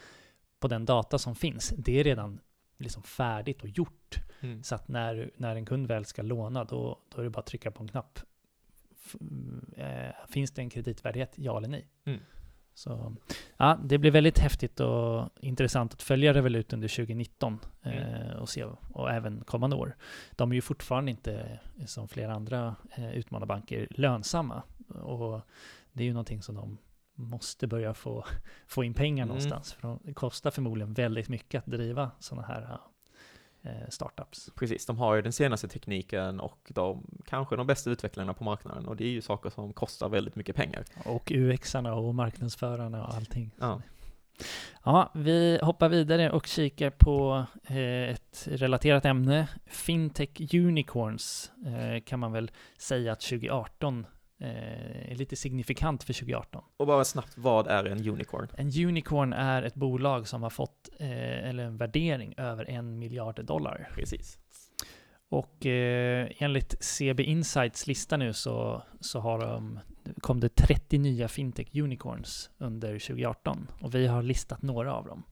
på 0.62 0.68
den 0.68 0.85
data 0.85 1.18
som 1.18 1.35
finns. 1.35 1.75
Det 1.79 2.01
är 2.01 2.05
redan 2.05 2.40
liksom 2.79 3.03
färdigt 3.03 3.62
och 3.62 3.68
gjort. 3.68 4.18
Mm. 4.40 4.62
Så 4.62 4.75
att 4.75 4.88
när, 4.88 5.31
när 5.37 5.57
en 5.57 5.64
kund 5.66 5.87
väl 5.87 6.05
ska 6.05 6.22
låna, 6.22 6.64
då, 6.64 6.98
då 7.14 7.20
är 7.20 7.25
det 7.25 7.31
bara 7.31 7.40
att 7.40 7.46
trycka 7.46 7.70
på 7.70 7.83
en 7.83 7.88
knapp. 7.88 8.18
F- 9.05 9.16
eh, 9.77 10.27
finns 10.29 10.51
det 10.51 10.62
en 10.62 10.70
kreditvärdighet, 10.70 11.33
ja 11.37 11.57
eller 11.59 11.68
nej? 11.68 11.87
Mm. 12.05 12.20
Så 12.75 13.16
ja, 13.57 13.79
det 13.85 13.98
blir 13.98 14.11
väldigt 14.11 14.38
häftigt 14.38 14.81
och 14.81 15.29
intressant 15.40 15.92
att 15.92 16.03
följa 16.03 16.35
Revolut 16.35 16.72
under 16.72 16.88
2019 16.88 17.59
Mm. 17.83 17.98
eh, 17.98 18.37
och 18.37 18.48
se, 18.48 18.64
och 18.92 19.11
även 19.11 19.44
kommande 19.44 19.77
år. 19.77 19.96
De 20.31 20.51
är 20.51 20.55
ju 20.55 20.61
fortfarande 20.61 21.11
inte, 21.11 21.59
som 21.87 22.09
flera 22.09 22.35
andra 22.35 22.77
eh, 22.96 23.12
utmanarbanker, 23.12 23.87
lönsamma. 23.90 24.62
Och 25.03 25.40
det 25.92 26.03
är 26.03 26.07
ju 26.07 26.12
någonting 26.12 26.42
som 26.42 26.55
de 26.55 26.79
måste 27.14 27.66
börja 27.66 27.94
få, 27.94 28.25
få 28.66 28.85
in 28.85 28.94
pengar 28.94 29.22
Mm. 29.25 29.29
någonstans. 29.29 29.72
För 29.72 29.83
de- 29.83 30.01
det 30.05 30.14
kostar 30.14 30.51
förmodligen 30.51 30.94
väldigt 30.94 31.29
mycket 31.29 31.59
att 31.59 31.66
driva 31.70 32.11
sådana 32.18 32.46
här 32.46 32.79
eh, 33.62 33.88
startups. 33.88 34.51
Precis, 34.55 34.87
de 34.87 34.98
har 34.98 35.14
ju 35.14 35.22
den 35.22 35.33
senaste 35.33 35.68
tekniken 35.68 36.40
och 36.40 36.70
de, 36.75 37.07
kanske 37.27 37.57
de 37.57 37.66
bästa 37.66 37.90
utvecklarna 37.90 38.35
på 38.35 38.44
marknaden 38.44 38.87
och 38.87 38.96
det 38.96 39.05
är 39.05 39.09
ju 39.11 39.20
saker 39.22 39.51
som 39.51 39.72
kostar 39.72 40.09
väldigt 40.09 40.37
mycket 40.37 40.57
pengar. 40.57 40.85
Och 41.05 41.31
UX-arna 41.35 41.94
och 41.94 42.14
marknadsförarna 42.14 43.07
och 43.07 43.14
allting. 43.14 43.51
Ja. 43.61 43.83
Ja, 44.85 45.11
vi 45.14 45.59
hoppar 45.62 45.88
vidare 45.88 46.31
och 46.31 46.46
kikar 46.46 46.90
på 46.90 47.44
eh, 47.66 47.77
ett 48.11 48.48
relaterat 48.51 49.05
ämne. 49.05 49.48
Fintech 49.66 50.55
Unicorns 50.55 51.53
eh, 51.66 52.03
kan 52.05 52.20
man 52.20 52.33
väl 52.33 52.51
säga 52.79 53.12
att 53.12 53.20
2018 53.20 53.98
eh, 54.01 54.07
är 54.42 55.14
lite 55.14 55.37
signifikant 55.37 56.02
för 56.02 56.12
2018. 56.12 56.64
Och 56.76 56.87
bara 56.87 57.05
snabbt, 57.05 57.33
vad 57.37 57.66
är 57.66 57.85
en 57.85 58.09
unicorn? 58.09 58.48
En 58.57 58.87
unicorn 58.87 59.33
är 59.33 59.62
ett 59.62 59.74
bolag 59.74 60.28
som 60.28 60.42
har 60.42 60.50
fått, 60.50 60.88
eh, 60.98 61.48
eller 61.48 61.64
en 61.64 61.76
värdering 61.76 62.35
över 62.37 62.70
en 62.70 62.98
miljard 62.98 63.44
dollar. 63.44 63.88
Precis. 63.94 64.38
Och 65.28 65.66
eh, 65.66 66.28
enligt 66.38 66.85
CB 66.85 67.22
Insights 67.22 67.87
lista 67.87 68.16
nu 68.16 68.33
så, 68.33 68.83
så 69.00 69.20
har 69.20 69.38
de, 69.38 69.78
kom 70.20 70.40
det 70.40 70.48
30 70.48 70.98
nya 70.98 71.28
fintech 71.28 71.68
unicorns 71.74 72.50
under 72.59 72.98
2018 72.98 73.70
och 73.81 73.94
vi 73.94 74.07
har 74.07 74.22
listat 74.22 74.62
några 74.62 74.94
av 74.94 75.07
dem. 75.07 75.22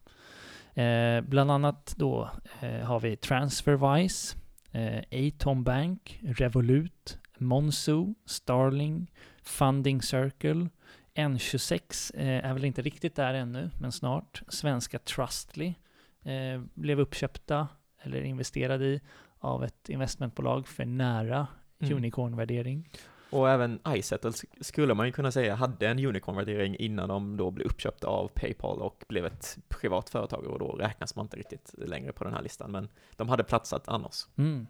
Eh, 0.74 1.20
bland 1.20 1.50
annat 1.50 1.94
då 1.96 2.30
eh, 2.60 2.80
har 2.80 3.00
vi 3.00 3.16
Transferwise, 3.16 4.36
eh, 4.72 5.28
Atom 5.28 5.64
Bank, 5.64 6.20
Revolut, 6.22 7.18
Monzo, 7.40 8.14
Starling, 8.26 9.10
Funding 9.42 10.02
Circle, 10.02 10.68
N26 11.14 12.10
eh, 12.14 12.50
är 12.50 12.54
väl 12.54 12.64
inte 12.64 12.82
riktigt 12.82 13.16
där 13.16 13.34
ännu, 13.34 13.70
men 13.80 13.92
snart. 13.92 14.42
Svenska 14.48 14.98
Trustly 14.98 15.74
eh, 16.22 16.62
blev 16.74 17.00
uppköpta 17.00 17.68
eller 18.02 18.22
investerade 18.22 18.84
i 18.84 19.00
av 19.38 19.64
ett 19.64 19.88
investmentbolag 19.88 20.68
för 20.68 20.84
nära 20.84 21.46
Mm. 21.82 21.96
unicorn-värdering. 21.96 22.88
Och 23.30 23.50
även 23.50 23.78
iSettle 23.88 24.30
sk- 24.30 24.44
skulle 24.60 24.94
man 24.94 25.06
ju 25.06 25.12
kunna 25.12 25.32
säga 25.32 25.54
hade 25.54 25.88
en 25.88 25.98
unicorn-värdering 26.06 26.76
innan 26.76 27.08
de 27.08 27.36
då 27.36 27.50
blev 27.50 27.66
uppköpta 27.66 28.06
av 28.06 28.28
Paypal 28.28 28.78
och 28.82 29.04
blev 29.08 29.26
ett 29.26 29.58
privat 29.68 30.10
företag 30.10 30.44
och 30.46 30.58
då 30.58 30.72
räknas 30.72 31.16
man 31.16 31.24
inte 31.24 31.36
riktigt 31.36 31.74
längre 31.78 32.12
på 32.12 32.24
den 32.24 32.32
här 32.34 32.42
listan. 32.42 32.72
Men 32.72 32.88
de 33.16 33.28
hade 33.28 33.44
platsat 33.44 33.88
annars. 33.88 34.26
Mm. 34.36 34.66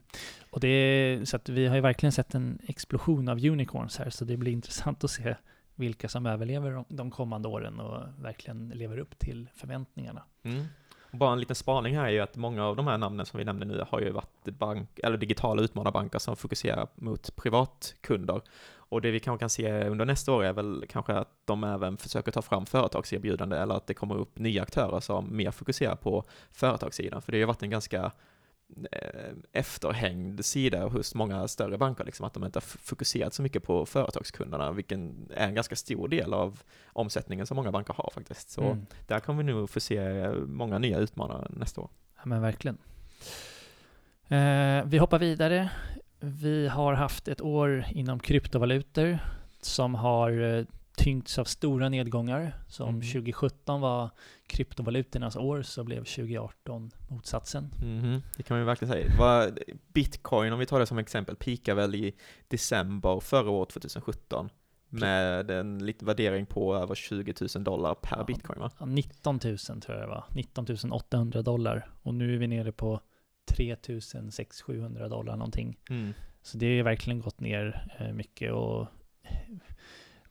Och 0.51 0.61
det 0.61 1.21
så 1.25 1.37
att 1.37 1.49
vi 1.49 1.67
har 1.67 1.75
ju 1.75 1.81
verkligen 1.81 2.13
sett 2.13 2.35
en 2.35 2.59
explosion 2.69 3.29
av 3.29 3.39
unicorns 3.39 3.99
här, 3.99 4.11
så 4.11 4.25
det 4.25 4.37
blir 4.37 4.53
intressant 4.53 5.05
att 5.05 5.11
se 5.11 5.35
vilka 5.75 6.09
som 6.09 6.27
överlever 6.27 6.71
de- 6.71 6.85
de 6.89 7.11
kommande 7.11 7.49
åren 7.49 7.81
och 7.81 8.03
verkligen 8.25 8.69
lever 8.69 8.99
upp 8.99 9.19
till 9.19 9.49
förväntningarna. 9.55 10.23
Mm. 10.43 10.65
Bara 11.11 11.33
en 11.33 11.41
liten 11.41 11.57
spaning 11.57 11.97
här 11.97 12.05
är 12.05 12.11
ju 12.11 12.21
att 12.21 12.37
många 12.37 12.67
av 12.67 12.77
de 12.77 12.87
här 12.87 12.99
namnen 12.99 13.27
som 13.27 13.39
vi 13.39 13.45
nämnde 13.45 13.67
nu 13.67 13.85
har 13.91 14.01
ju 14.01 14.11
varit 14.11 14.45
bank, 14.45 14.99
eller 14.99 15.17
digitala 15.17 15.63
utmanarbanker 15.63 16.19
som 16.19 16.37
fokuserar 16.37 16.89
mot 16.95 17.37
privatkunder. 17.37 18.41
Och 18.73 19.01
det 19.01 19.11
vi 19.11 19.21
kanske 19.21 19.43
kan 19.43 19.51
se 19.51 19.85
under 19.85 20.05
nästa 20.05 20.33
år 20.33 20.45
är 20.45 20.53
väl 20.53 20.85
kanske 20.89 21.13
att 21.13 21.29
de 21.45 21.65
även 21.65 21.97
försöker 21.97 22.33
ta 22.33 22.43
fram 22.43 22.67
företagserbjudande 22.67 23.57
eller 23.57 23.75
att 23.75 23.87
det 23.87 23.95
kommer 23.95 24.19
upp 24.19 24.39
nya 24.39 24.63
aktörer 24.63 25.01
som 25.01 25.37
mer 25.37 25.51
fokuserar 25.51 25.97
på 25.97 26.25
företagssidan. 26.53 27.23
För 27.23 27.33
det 27.33 27.39
har 27.39 27.41
ju 27.41 27.47
varit 27.47 27.63
en 27.63 27.71
ganska 27.71 28.13
efterhängd 29.53 30.45
sida 30.45 30.87
hos 30.89 31.15
många 31.15 31.49
större 31.49 31.79
banker, 31.79 32.05
liksom, 32.05 32.27
att 32.27 32.35
de 32.35 32.45
inte 32.45 32.57
har 32.57 32.61
fokuserat 32.61 33.35
så 33.35 33.43
mycket 33.43 33.63
på 33.63 33.87
företagskunderna, 33.87 34.73
vilken 34.73 35.29
är 35.35 35.49
en 35.49 35.55
ganska 35.55 35.77
stor 35.77 36.09
del 36.09 36.35
av 36.35 36.63
omsättningen 36.87 37.47
som 37.47 37.57
många 37.57 37.73
banker 37.73 37.95
har 37.95 38.11
faktiskt. 38.15 38.51
Så 38.51 38.63
Mm. 38.63 38.87
där 39.07 39.21
kommer 39.21 39.43
vi 39.43 39.53
nog 39.53 39.71
få 39.71 39.81
se 39.81 40.31
många 40.47 40.79
nya 40.79 40.99
utmanare 40.99 41.47
nästa 41.51 41.81
år. 41.81 41.91
Ja, 42.17 42.23
men 42.25 42.43
verkligen. 42.43 42.79
Eh, 44.29 44.85
vi 44.87 44.99
hoppar 44.99 45.19
vidare. 45.19 45.71
Vi 46.21 46.69
har 46.69 46.93
haft 46.95 47.29
ett 47.29 47.41
år 47.41 47.85
inom 47.91 48.21
kryptovalutor 48.21 49.19
som 49.61 49.95
har 49.95 50.31
eh, 50.59 50.65
tyngts 51.05 51.39
av 51.39 51.45
stora 51.45 51.89
nedgångar. 51.89 52.53
Så 52.69 52.85
om 52.85 52.89
Mm. 52.95 53.01
2017 53.13 53.81
var 53.81 54.11
kryptovalutornas 54.47 55.37
år 55.37 55.63
så 55.63 55.85
blev 55.85 56.05
2018 56.05 56.91
motsatsen. 57.09 57.71
Mhm, 57.83 58.23
Det 58.37 58.43
kan 58.43 58.55
man 58.55 58.61
ju 58.61 58.67
verkligen 58.67 58.93
säga. 58.95 59.53
Bitcoin, 59.93 60.53
om 60.53 60.59
vi 60.59 60.67
tar 60.67 60.81
det 60.81 60.87
som 60.87 60.99
exempel, 60.99 61.37
pikar 61.37 61.75
väl 61.75 61.95
i 61.95 62.13
december 62.49 63.21
förra 63.21 63.51
året, 63.51 63.69
2017, 63.69 64.51
med 64.89 65.51
en 65.51 65.87
liten 65.87 66.07
värdering 66.07 66.47
på 66.47 66.75
över 66.77 66.95
20 66.95 67.35
000 67.55 67.65
dollar 67.65 67.95
per 67.95 68.17
Ja. 68.17 68.25
bitcoin 68.25 68.61
va? 68.61 68.71
Ja, 68.81 68.87
19 68.87 69.41
000 69.45 69.59
tror 69.59 69.83
jag 69.99 70.01
det 70.01 70.07
var. 70.07 70.25
19 70.35 70.67
800 70.93 71.43
dollar. 71.43 71.91
Och 72.03 72.15
nu 72.15 72.35
är 72.35 72.39
vi 72.39 72.47
nere 72.47 72.73
på 72.73 73.01
3 73.49 73.75
600-700 73.75 75.09
dollar 75.09 75.37
någonting. 75.37 75.79
Mm. 75.91 76.13
Så 76.43 76.59
det 76.59 76.67
har 76.67 76.73
ju 76.73 76.83
verkligen 76.83 77.21
gått 77.21 77.41
ner 77.41 77.89
eh, 77.99 78.13
mycket 78.13 78.53
och 78.53 78.87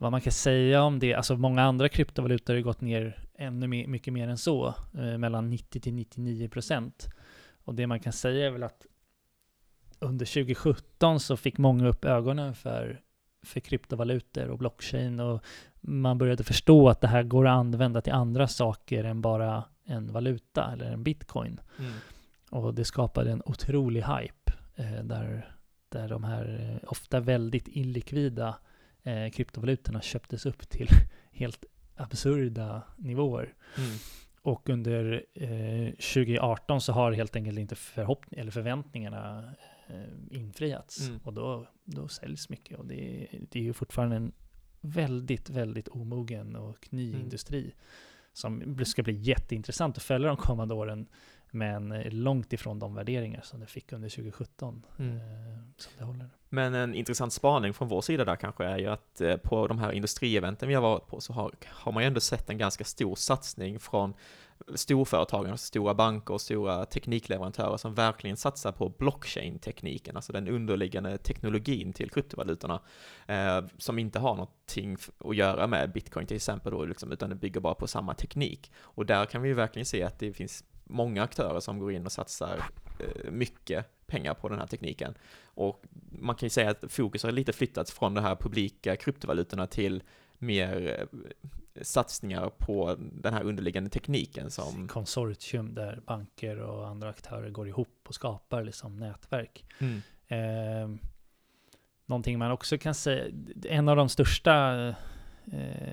vad 0.01 0.11
man 0.11 0.21
kan 0.21 0.31
säga 0.31 0.83
om 0.83 0.99
det, 0.99 1.13
alltså 1.13 1.37
många 1.37 1.63
andra 1.63 1.89
kryptovalutor 1.89 2.53
har 2.53 2.61
gått 2.61 2.81
ner 2.81 3.23
ännu 3.35 3.67
mer, 3.67 3.87
mycket 3.87 4.13
mer 4.13 4.27
än 4.27 4.37
så, 4.37 4.67
eh, 4.93 5.17
mellan 5.17 5.49
90 5.49 5.79
till 5.79 5.93
99 5.93 6.49
procent. 6.49 7.07
Och 7.63 7.75
det 7.75 7.87
man 7.87 7.99
kan 7.99 8.13
säga 8.13 8.47
är 8.47 8.51
väl 8.51 8.63
att 8.63 8.85
under 9.99 10.25
2017 10.25 11.19
så 11.19 11.37
fick 11.37 11.57
många 11.57 11.87
upp 11.87 12.05
ögonen 12.05 12.55
för, 12.55 13.01
för 13.43 13.59
kryptovalutor 13.59 14.49
och 14.49 14.57
blockchain 14.57 15.19
och 15.19 15.43
man 15.81 16.17
började 16.17 16.43
förstå 16.43 16.89
att 16.89 17.01
det 17.01 17.07
här 17.07 17.23
går 17.23 17.47
att 17.47 17.59
använda 17.59 18.01
till 18.01 18.13
andra 18.13 18.47
saker 18.47 19.03
än 19.03 19.21
bara 19.21 19.63
en 19.85 20.11
valuta 20.11 20.71
eller 20.73 20.91
en 20.91 21.03
bitcoin. 21.03 21.59
Mm. 21.79 21.91
Och 22.49 22.73
det 22.73 22.85
skapade 22.85 23.31
en 23.31 23.41
otrolig 23.45 24.01
hype 24.01 24.53
eh, 24.75 25.03
där, 25.03 25.55
där 25.89 26.09
de 26.09 26.23
här 26.23 26.79
eh, 26.83 26.89
ofta 26.91 27.19
väldigt 27.19 27.67
illikvida 27.67 28.55
eh, 29.09 29.29
kryptovalutorna 29.31 30.01
köptes 30.01 30.45
upp 30.45 30.69
till 30.69 30.87
helt 31.31 31.65
absurda 31.95 32.83
nivåer. 32.97 33.53
Mm. 33.77 33.89
Och 34.41 34.69
under 34.69 35.25
eh, 35.33 35.89
2018 35.91 36.81
så 36.81 36.93
har 36.93 37.11
helt 37.11 37.35
enkelt 37.35 37.59
inte 37.59 37.75
förhoppning, 37.75 38.39
eller 38.39 38.51
förväntningarna 38.51 39.53
eh, 39.87 40.37
infriats. 40.39 41.07
Mm. 41.07 41.19
Och 41.23 41.33
då, 41.33 41.67
då 41.83 42.07
säljs 42.07 42.49
mycket. 42.49 42.79
Och 42.79 42.85
det, 42.85 43.27
det 43.51 43.59
är 43.59 43.63
ju 43.63 43.73
fortfarande 43.73 44.15
en 44.15 44.31
väldigt, 44.81 45.49
väldigt 45.49 45.87
omogen 45.87 46.55
och 46.55 46.87
ny 46.89 47.09
Mm. 47.09 47.21
industri 47.21 47.73
som 48.33 48.85
ska 48.85 49.03
bli 49.03 49.13
jätteintressant 49.13 49.97
att 49.97 50.03
följa 50.03 50.27
de 50.27 50.37
kommande 50.37 50.73
åren. 50.73 51.07
Men 51.51 51.91
eh, 51.91 52.11
långt 52.11 52.53
ifrån 52.53 52.79
de 52.79 52.95
värderingar 52.95 53.41
som 53.41 53.59
det 53.59 53.65
fick 53.65 53.91
under 53.91 54.09
2017. 54.09 54.85
Mm. 54.99 55.17
Eh, 55.17 55.21
som 55.77 55.91
det 55.97 56.03
håller. 56.03 56.29
Men 56.49 56.73
en 56.73 56.93
intressant 56.95 57.33
spaning 57.33 57.73
från 57.73 57.87
vår 57.87 58.01
sida 58.01 58.25
där 58.25 58.35
kanske 58.35 58.65
är 58.65 58.77
ju 58.77 58.87
att 58.87 59.21
eh, 59.21 59.37
på 59.37 59.67
de 59.67 59.79
här 59.79 59.91
industrieventen 59.91 60.67
vi 60.67 60.75
har 60.75 60.81
varit 60.81 61.07
på 61.07 61.21
så 61.21 61.33
har, 61.33 61.51
har 61.65 61.91
man 61.91 62.03
ju 62.03 62.07
ändå 62.07 62.19
sett 62.19 62.49
en 62.49 62.57
ganska 62.57 62.83
stor 62.83 63.15
satsning 63.15 63.79
från 63.79 64.13
storföretagen, 64.75 65.51
alltså 65.51 65.65
stora 65.65 65.93
banker 65.93 66.33
och 66.33 66.41
stora 66.41 66.85
teknikleverantörer 66.85 67.77
som 67.77 67.93
verkligen 67.93 68.37
satsar 68.37 68.71
på 68.71 68.89
blockchain-tekniken, 68.89 70.15
alltså 70.15 70.33
den 70.33 70.47
underliggande 70.47 71.17
teknologin 71.17 71.93
till 71.93 72.09
kryptovalutorna, 72.09 72.81
eh, 73.27 73.61
som 73.77 73.99
inte 73.99 74.19
har 74.19 74.35
någonting 74.35 74.97
att 75.25 75.35
göra 75.35 75.67
med 75.67 75.91
bitcoin 75.91 76.27
till 76.27 76.35
exempel 76.35 76.71
då, 76.71 76.85
liksom, 76.85 77.11
utan 77.11 77.29
det 77.29 77.35
bygger 77.35 77.59
bara 77.59 77.75
på 77.75 77.87
samma 77.87 78.13
teknik. 78.13 78.71
Och 78.81 79.05
där 79.05 79.25
kan 79.25 79.41
vi 79.41 79.49
ju 79.49 79.55
verkligen 79.55 79.85
se 79.85 80.03
att 80.03 80.19
det 80.19 80.33
finns 80.33 80.63
många 80.89 81.23
aktörer 81.23 81.59
som 81.59 81.79
går 81.79 81.91
in 81.91 82.05
och 82.05 82.11
satsar 82.11 82.63
eh, 82.99 83.31
mycket 83.31 83.85
pengar 84.07 84.33
på 84.33 84.49
den 84.49 84.59
här 84.59 84.67
tekniken. 84.67 85.13
Och 85.43 85.83
man 86.11 86.35
kan 86.35 86.45
ju 86.45 86.49
säga 86.49 86.69
att 86.69 86.83
fokus 86.87 87.23
har 87.23 87.31
lite 87.31 87.53
flyttats 87.53 87.91
från 87.91 88.13
de 88.13 88.21
här 88.21 88.35
publika 88.35 88.95
kryptovalutorna 88.95 89.67
till 89.67 90.03
mer 90.37 90.99
eh, 90.99 91.19
satsningar 91.81 92.49
på 92.49 92.95
den 92.99 93.33
här 93.33 93.43
underliggande 93.43 93.89
tekniken 93.89 94.51
som... 94.51 94.87
Konsortium 94.87 95.73
där 95.73 96.01
banker 96.05 96.59
och 96.59 96.87
andra 96.87 97.09
aktörer 97.09 97.49
går 97.49 97.67
ihop 97.67 98.05
och 98.07 98.15
skapar 98.15 98.63
liksom 98.63 98.95
nätverk. 98.95 99.65
Mm. 99.79 100.01
Eh, 100.27 100.99
någonting 102.05 102.39
man 102.39 102.51
också 102.51 102.77
kan 102.77 102.93
säga, 102.93 103.25
en 103.63 103.89
av 103.89 103.95
de 103.95 104.09
största 104.09 104.87
eh, 104.87 104.95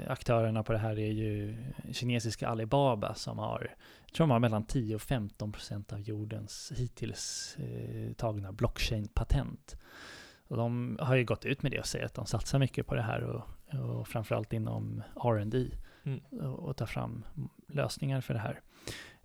aktörerna 0.07 0.63
på 0.63 0.73
det 0.73 0.79
här 0.79 0.99
är 0.99 1.13
ju 1.13 1.57
kinesiska 1.93 2.49
Alibaba 2.49 3.15
som 3.15 3.39
har, 3.39 3.75
jag 4.07 4.15
tror 4.15 4.27
de 4.27 4.31
har 4.31 4.39
mellan 4.39 4.65
10 4.65 4.95
och 4.95 5.03
15 5.03 5.53
procent 5.53 5.93
av 5.93 6.01
jordens 6.01 6.73
hittills 6.77 7.57
eh, 7.59 8.13
tagna 8.13 8.53
blockchain-patent. 8.53 9.77
Och 10.49 10.57
de 10.57 10.99
har 11.01 11.17
ju 11.17 11.25
gått 11.25 11.45
ut 11.45 11.63
med 11.63 11.73
det 11.73 11.79
och 11.79 11.87
säger 11.87 12.07
att 12.07 12.15
de 12.15 12.27
satsar 12.27 12.59
mycket 12.59 12.87
på 12.87 12.95
det 12.95 13.03
här 13.03 13.23
och, 13.23 13.43
och 13.81 14.09
framförallt 14.09 14.53
inom 14.53 15.03
R&D 15.25 15.71
Mm. 16.07 16.21
och, 16.31 16.69
och 16.69 16.77
ta 16.77 16.87
fram 16.87 17.25
lösningar 17.69 18.21
för 18.21 18.35
det 18.35 18.41
här. 18.41 18.61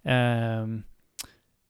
Ehm, 0.04 0.84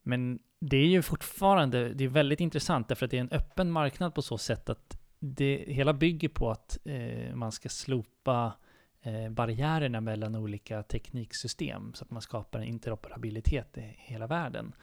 men 0.04 0.40
det 0.60 0.78
är 0.78 0.88
ju 0.88 1.02
fortfarande, 1.02 1.94
det 1.94 2.04
är 2.04 2.08
väldigt 2.08 2.40
intressant 2.40 2.88
därför 2.88 3.06
att 3.06 3.12
det 3.12 3.18
är 3.18 3.22
en 3.22 3.32
öppen 3.32 3.72
marknad 3.72 4.16
på 4.16 4.22
så 4.22 4.38
sätt 4.38 4.70
att 4.70 5.01
det 5.24 5.64
hela 5.68 5.94
bygger 5.94 6.30
på 6.30 6.52
att 6.52 6.78
eh, 6.84 7.36
man 7.36 7.52
ska 7.52 7.70
slopa 7.70 8.54
eh, 9.02 9.30
barriärerna 9.30 10.02
mellan 10.02 10.36
olika 10.36 10.84
tekniksystem 10.84 11.94
så 11.94 12.04
att 12.04 12.12
man 12.12 12.22
skapar 12.22 12.60
en 12.60 12.66
interoperabilitet 12.66 13.78
i 13.78 13.96
hela 13.98 14.28
världen. 14.28 14.74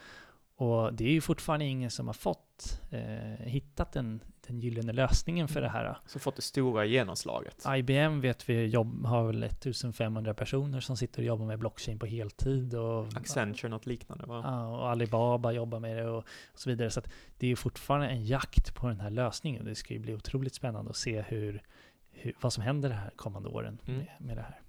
Och 0.59 0.95
det 0.95 1.05
är 1.05 1.11
ju 1.13 1.21
fortfarande 1.21 1.65
ingen 1.65 1.91
som 1.91 2.07
har 2.07 2.15
fått 2.15 2.81
eh, 2.91 3.47
hittat 3.47 3.93
den, 3.93 4.21
den 4.47 4.61
gyllene 4.61 4.93
lösningen 4.93 5.49
för 5.49 5.61
det 5.61 5.69
här. 5.69 5.99
Som 6.07 6.21
fått 6.21 6.37
det 6.37 6.43
stora 6.43 6.85
genomslaget. 6.85 7.65
IBM 7.77 8.21
vet 8.21 8.49
vi 8.49 8.67
jobb, 8.67 9.07
har 9.07 9.27
väl 9.27 9.43
1500 9.43 10.35
personer 10.35 10.81
som 10.81 10.97
sitter 10.97 11.23
och 11.23 11.27
jobbar 11.27 11.47
med 11.47 11.59
blockchain 11.59 11.99
på 11.99 12.07
heltid. 12.07 12.75
Och, 12.75 13.17
Accenture, 13.17 13.69
något 13.69 13.87
liknande 13.87 14.27
va? 14.27 14.43
Ja, 14.45 14.67
och 14.67 14.91
Alibaba 14.91 15.53
jobbar 15.53 15.81
med 15.81 15.97
det 15.97 16.09
och, 16.11 16.19
och 16.19 16.25
så 16.55 16.71
vidare. 16.71 16.91
Så 16.91 17.01
det 17.39 17.47
är 17.47 17.51
ju 17.51 17.57
fortfarande 17.57 18.09
en 18.09 18.25
jakt 18.25 18.75
på 18.75 18.89
den 18.89 19.01
här 19.01 19.11
lösningen. 19.11 19.65
Det 19.65 19.75
ska 19.75 19.95
ju 19.95 20.01
bli 20.01 20.15
otroligt 20.15 20.55
spännande 20.55 20.91
att 20.91 20.97
se 20.97 21.21
hur, 21.23 21.63
hur, 22.11 22.35
vad 22.41 22.53
som 22.53 22.63
händer 22.63 22.89
de 22.89 22.95
här 22.95 23.11
kommande 23.17 23.49
åren 23.49 23.79
Mm. 23.87 23.99
med, 23.99 24.09
med 24.19 24.37
det 24.37 24.43
här. 24.43 24.61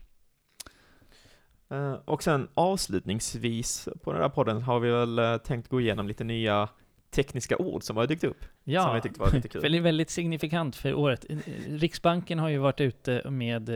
Eh, 1.70 1.94
Och 1.94 2.24
sen 2.24 2.48
avslutningsvis 2.54 3.90
på 4.04 4.14
den 4.14 4.22
här 4.22 4.30
podden 4.30 4.62
har 4.62 4.80
vi 4.80 4.92
väl 4.92 5.20
eh, 5.20 5.38
tänkt 5.38 5.68
gå 5.68 5.82
igenom 5.82 6.08
lite 6.08 6.24
nya 6.24 6.70
tekniska 7.12 7.58
ord 7.58 7.84
som 7.84 7.98
har 7.98 8.08
dykt 8.08 8.24
upp. 8.24 8.42
Som 8.42 8.50
Ja, 8.64 8.94
jag 8.94 9.04
tyckte 9.04 9.20
var 9.20 9.32
lite 9.32 9.48
kul. 9.48 9.62
väldigt, 9.62 9.84
väldigt 9.84 10.10
signifikant 10.10 10.76
för 10.76 10.94
året. 10.94 11.26
Eh, 11.30 11.38
Riksbanken 11.68 12.40
har 12.40 12.50
ju 12.50 12.58
varit 12.58 12.82
ute 12.82 13.30
med, 13.30 13.70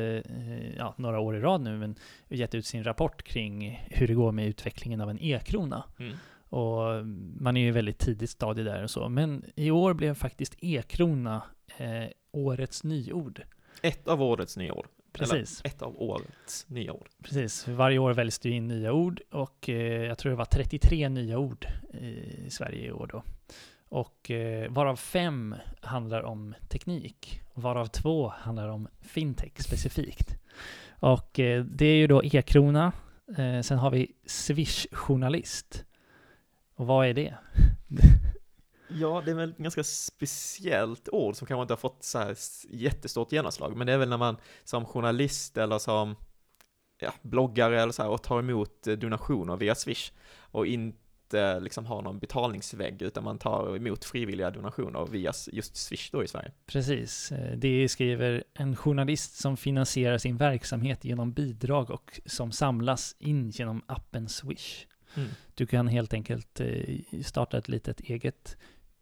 ja, 0.77 0.93
några 0.97 1.19
år 1.19 1.35
i 1.35 1.39
rad 1.39 1.61
nu, 1.61 1.77
men 1.77 1.95
gett 2.29 2.55
ut 2.55 2.65
sin 2.65 2.83
rapport 2.83 3.23
kring 3.23 3.81
hur 3.91 4.07
det 4.07 4.13
går 4.13 4.31
med 4.31 4.47
utvecklingen 4.47 5.01
av 5.01 5.09
en 5.09 5.19
e-krona. 5.21 5.83
Mm. 5.99 6.13
Och 6.49 7.05
man 7.39 7.57
är 7.57 7.61
ju 7.61 7.71
väldigt 7.71 7.99
tidigt 7.99 8.29
stadie 8.29 8.63
där 8.63 8.83
och 8.83 8.89
så. 8.89 9.09
Men 9.09 9.45
i 9.55 9.71
år 9.71 9.93
blev 9.93 10.13
faktiskt 10.13 10.55
e-krona 10.61 11.41
eh, 11.77 12.03
årets 12.31 12.83
nyord. 12.83 13.41
Ett 13.81 14.07
av 14.07 14.21
årets 14.21 14.57
nyord. 14.57 14.87
Precis. 15.13 15.61
Eller 15.61 15.75
ett 15.75 15.81
av 15.81 16.01
årets 16.01 16.65
nyord. 16.67 17.09
Precis, 17.23 17.63
för 17.63 17.71
varje 17.71 17.99
år 17.99 18.13
väljs 18.13 18.39
det 18.39 18.49
in 18.49 18.67
nya 18.67 18.93
ord 18.93 19.21
och 19.29 19.69
eh, 19.69 20.03
jag 20.03 20.17
tror 20.17 20.29
det 20.29 20.35
var 20.35 20.45
33 20.45 21.09
nya 21.09 21.37
ord 21.37 21.67
i 22.45 22.49
Sverige 22.49 22.87
i 22.87 22.91
år 22.91 23.09
då. 23.11 23.23
Och 23.89 24.31
eh, 24.31 24.71
varav 24.71 24.95
fem 24.95 25.55
handlar 25.81 26.23
om 26.23 26.55
teknik, 26.69 27.41
varav 27.53 27.85
två 27.85 28.27
handlar 28.27 28.67
om 28.67 28.87
fintech 29.01 29.63
specifikt. 29.63 30.37
Och 30.99 31.39
eh, 31.39 31.63
det 31.63 31.85
är 31.85 31.95
ju 31.95 32.07
då 32.07 32.23
e-krona, 32.23 32.91
eh, 33.37 33.61
sen 33.61 33.77
har 33.77 33.91
vi 33.91 34.11
Swish-journalist. 34.25 35.85
Och 36.75 36.87
vad 36.87 37.07
är 37.07 37.13
det? 37.13 37.33
Ja, 38.95 39.21
det 39.25 39.31
är 39.31 39.35
väl 39.35 39.49
ett 39.49 39.57
ganska 39.57 39.83
speciellt 39.83 41.09
ord 41.09 41.35
som 41.35 41.47
kanske 41.47 41.61
inte 41.61 41.73
har 41.73 41.77
fått 41.77 42.03
så 42.03 42.19
här 42.19 42.37
jättestort 42.69 43.31
genomslag, 43.31 43.77
men 43.77 43.87
det 43.87 43.93
är 43.93 43.97
väl 43.97 44.09
när 44.09 44.17
man 44.17 44.37
som 44.63 44.85
journalist 44.85 45.57
eller 45.57 45.79
som 45.79 46.15
ja, 46.99 47.13
bloggare 47.21 47.81
eller 47.81 47.91
så 47.91 48.03
här 48.03 48.09
och 48.09 48.23
tar 48.23 48.39
emot 48.39 48.87
eh, 48.87 48.93
donationer 48.93 49.57
via 49.57 49.75
Swish 49.75 50.11
och 50.35 50.67
inte 50.67 51.59
liksom 51.59 51.85
har 51.85 52.01
någon 52.01 52.19
betalningsvägg 52.19 53.01
utan 53.01 53.23
man 53.23 53.37
tar 53.37 53.75
emot 53.75 54.05
frivilliga 54.05 54.51
donationer 54.51 55.05
via 55.05 55.33
just 55.51 55.75
Swish 55.75 56.09
då 56.11 56.23
i 56.23 56.27
Sverige. 56.27 56.51
Precis, 56.65 57.31
eh, 57.31 57.57
det 57.57 57.89
skriver 57.89 58.43
en 58.53 58.75
journalist 58.75 59.35
som 59.35 59.57
finansierar 59.57 60.17
sin 60.17 60.37
verksamhet 60.37 61.05
genom 61.05 61.33
bidrag 61.33 61.91
och 61.91 62.19
som 62.25 62.51
samlas 62.51 63.15
in 63.19 63.49
genom 63.49 63.81
appen 63.85 64.29
Swish. 64.29 64.85
Mm. 65.15 65.29
Du 65.55 65.65
kan 65.65 65.87
helt 65.87 66.13
enkelt 66.13 66.59
eh, 66.59 66.99
starta 67.23 67.57
ett 67.57 67.67
litet 67.67 67.99
eget 67.99 68.57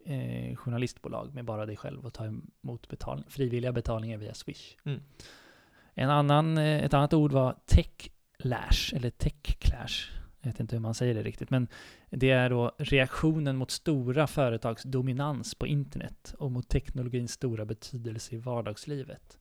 eh, 0.06 0.56
journalistbolag 0.56 1.34
med 1.34 1.46
bara 1.46 1.66
dig 1.66 1.78
själv 1.78 2.06
och 2.06 2.14
ta 2.14 2.26
emot 2.26 2.88
betal 2.88 3.24
frivilliga 3.30 3.72
betalningar 3.72 4.18
via 4.18 4.34
Swish. 4.34 4.78
Mm. 4.86 5.00
En 5.94 6.10
annan, 6.10 6.58
eh, 6.58 6.84
ett 6.84 6.94
annat 6.94 7.14
ord 7.14 7.32
var 7.32 7.56
techlash, 7.66 8.96
eller 8.96 9.10
techclash. 9.10 10.12
Jag 10.42 10.52
vet 10.52 10.60
inte 10.60 10.76
hur 10.76 10.82
man 10.82 10.94
säger 10.94 11.14
det 11.14 11.24
riktigt, 11.24 11.50
men 11.50 11.68
det 12.10 12.30
är 12.30 12.50
då 12.50 12.72
reaktionen 12.78 13.58
mot 13.58 13.72
stora 13.72 14.28
företags 14.28 14.84
dominans 14.84 15.56
på 15.56 15.68
internet 15.68 16.36
och 16.38 16.52
mot 16.52 16.70
teknologins 16.70 17.32
stora 17.32 17.66
betydelse 17.66 18.36
i 18.36 18.38
vardagslivet. 18.38 19.38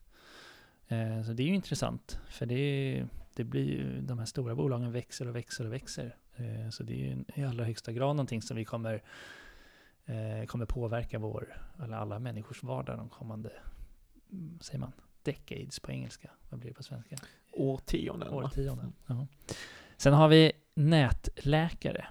Eh, 0.88 1.23
Så 1.23 1.33
det 1.33 1.42
är 1.42 1.46
ju 1.46 1.55
intressant, 1.55 2.20
för 2.29 2.46
det, 2.46 3.05
det 3.35 3.44
blir 3.44 3.64
ju, 3.64 4.01
de 4.01 4.18
här 4.18 4.27
stora 4.27 4.55
bolagen 4.55 4.92
växer 4.92 5.29
och 5.29 5.37
växer 5.37 5.66
och 5.66 5.73
växer. 5.73 6.16
Eh, 6.37 6.70
Så 6.70 6.83
det 6.83 6.92
är 6.92 6.96
ju 6.96 7.25
i 7.35 7.44
allra 7.44 7.64
högsta 7.64 7.92
grad 7.92 8.16
någonting 8.16 8.42
som 8.42 8.57
vi 8.57 8.64
kommer, 8.64 9.03
eh, 10.11 10.46
kommer 10.46 10.66
påverka 10.66 11.18
vår, 11.18 11.57
eller 11.83 11.96
alla 11.96 12.18
människors 12.18 12.62
vardag 12.62 12.99
de 12.99 13.09
kommande, 13.09 13.53
mm, 14.33 14.59
säger 14.61 14.79
man, 14.79 14.92
decades 15.23 15.81
på 15.81 15.90
engelska. 15.90 16.31
Vad 16.49 16.61
blir 16.61 16.70
det 16.70 16.75
på 16.75 16.83
svenska? 16.83 17.16
Årtionden. 17.53 18.29
Årtionden. 18.29 18.92
Ja. 19.07 19.27
Sen 19.96 20.12
har 20.12 20.29
vi 20.29 20.53
nätläkare. 20.75 22.07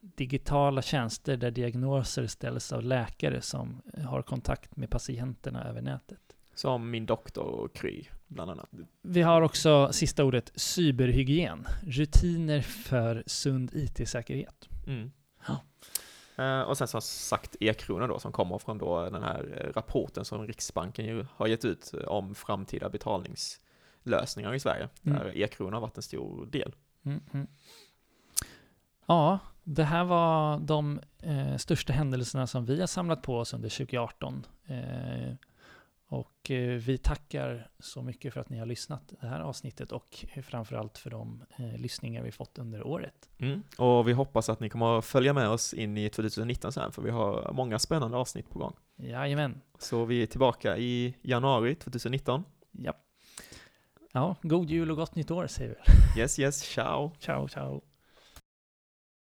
Digitala 0.00 0.82
tjänster 0.82 1.36
där 1.36 1.50
diagnoser 1.50 2.26
ställs 2.26 2.72
av 2.72 2.82
läkare 2.82 3.40
som 3.40 3.82
har 4.04 4.22
kontakt 4.22 4.76
med 4.76 4.90
patienterna 4.90 5.64
över 5.68 5.82
nätet. 5.82 6.20
Som 6.54 6.90
min 6.90 7.06
doktor 7.06 7.70
Kry, 7.74 8.04
bland 8.26 8.50
annat. 8.50 8.68
Vi 9.02 9.22
har 9.22 9.42
också 9.42 9.92
sista 9.92 10.24
ordet 10.24 10.52
cyberhygien. 10.54 11.66
Rutiner 11.82 12.60
för 12.60 13.22
sund 13.26 13.70
IT-säkerhet. 13.74 14.68
Mm. 14.86 15.10
Eh, 16.36 16.60
och 16.60 16.78
sen 16.78 16.88
som 16.88 17.00
sagt 17.00 17.56
e-krona 17.60 18.06
då 18.06 18.18
som 18.18 18.32
kommer 18.32 18.58
från 18.58 18.78
då 18.78 19.10
den 19.10 19.22
här 19.22 19.60
eh, 19.60 19.72
rapporten 19.72 20.24
som 20.24 20.46
Riksbanken 20.46 21.04
ju 21.04 21.26
har 21.36 21.46
gett 21.46 21.64
ut 21.64 21.94
eh, 21.94 22.08
om 22.08 22.34
framtida 22.34 22.88
betalningslösningar 22.88 24.54
i 24.54 24.60
Sverige. 24.60 24.88
Mm. 25.02 25.18
Där 25.18 25.36
e-krona 25.36 25.76
har 25.76 25.80
varit 25.80 25.96
en 25.96 26.02
stor 26.02 26.46
del. 26.46 26.74
Mm, 27.04 27.20
mm. 27.32 27.46
Ja, 29.06 29.38
det 29.64 29.84
här 29.84 30.04
var 30.04 30.58
de 30.58 31.00
eh, 31.18 31.56
största 31.56 31.92
händelserna 31.92 32.46
som 32.46 32.64
vi 32.64 32.80
har 32.80 32.86
samlat 32.86 33.22
på 33.22 33.38
oss 33.38 33.54
under 33.54 33.68
2018. 33.68 34.46
Eh, 34.66 35.34
Och 36.08 36.50
eh, 36.50 36.78
vi 36.78 36.98
tackar 36.98 37.70
så 37.78 38.02
mycket 38.02 38.34
för 38.34 38.40
att 38.40 38.50
ni 38.50 38.58
har 38.58 38.66
lyssnat 38.66 39.12
det 39.20 39.26
här 39.26 39.40
avsnittet 39.40 39.92
och 39.92 40.24
framförallt 40.42 40.98
för 40.98 41.10
de 41.10 41.44
eh, 41.56 41.76
lyssningar 41.76 42.22
vi 42.22 42.32
fått 42.32 42.58
under 42.58 42.86
året. 42.86 43.28
Mm. 43.38 43.62
Och 43.78 44.08
vi 44.08 44.12
hoppas 44.12 44.48
att 44.48 44.60
ni 44.60 44.68
kommer 44.68 44.98
att 44.98 45.04
följa 45.04 45.32
med 45.32 45.48
oss 45.48 45.74
in 45.74 45.98
i 45.98 46.08
2019 46.08 46.72
sen, 46.72 46.92
för 46.92 47.02
vi 47.02 47.10
har 47.10 47.52
många 47.52 47.78
spännande 47.78 48.16
avsnitt 48.16 48.50
på 48.50 48.58
gång. 48.58 48.74
Jajamän. 48.96 49.60
Så 49.78 50.04
vi 50.04 50.22
är 50.22 50.26
tillbaka 50.26 50.78
i 50.78 51.16
januari 51.22 51.74
2019. 51.74 52.44
Ja. 52.70 52.92
Ja, 54.12 54.36
god 54.42 54.70
jul 54.70 54.90
och 54.90 54.96
gott 54.96 55.14
nytt 55.14 55.30
år 55.30 55.46
säger 55.46 55.76
vi. 56.14 56.20
Yes, 56.20 56.38
yes, 56.38 56.60
ciao! 56.60 57.12
Ciao, 57.18 57.48
ciao. 57.48 57.82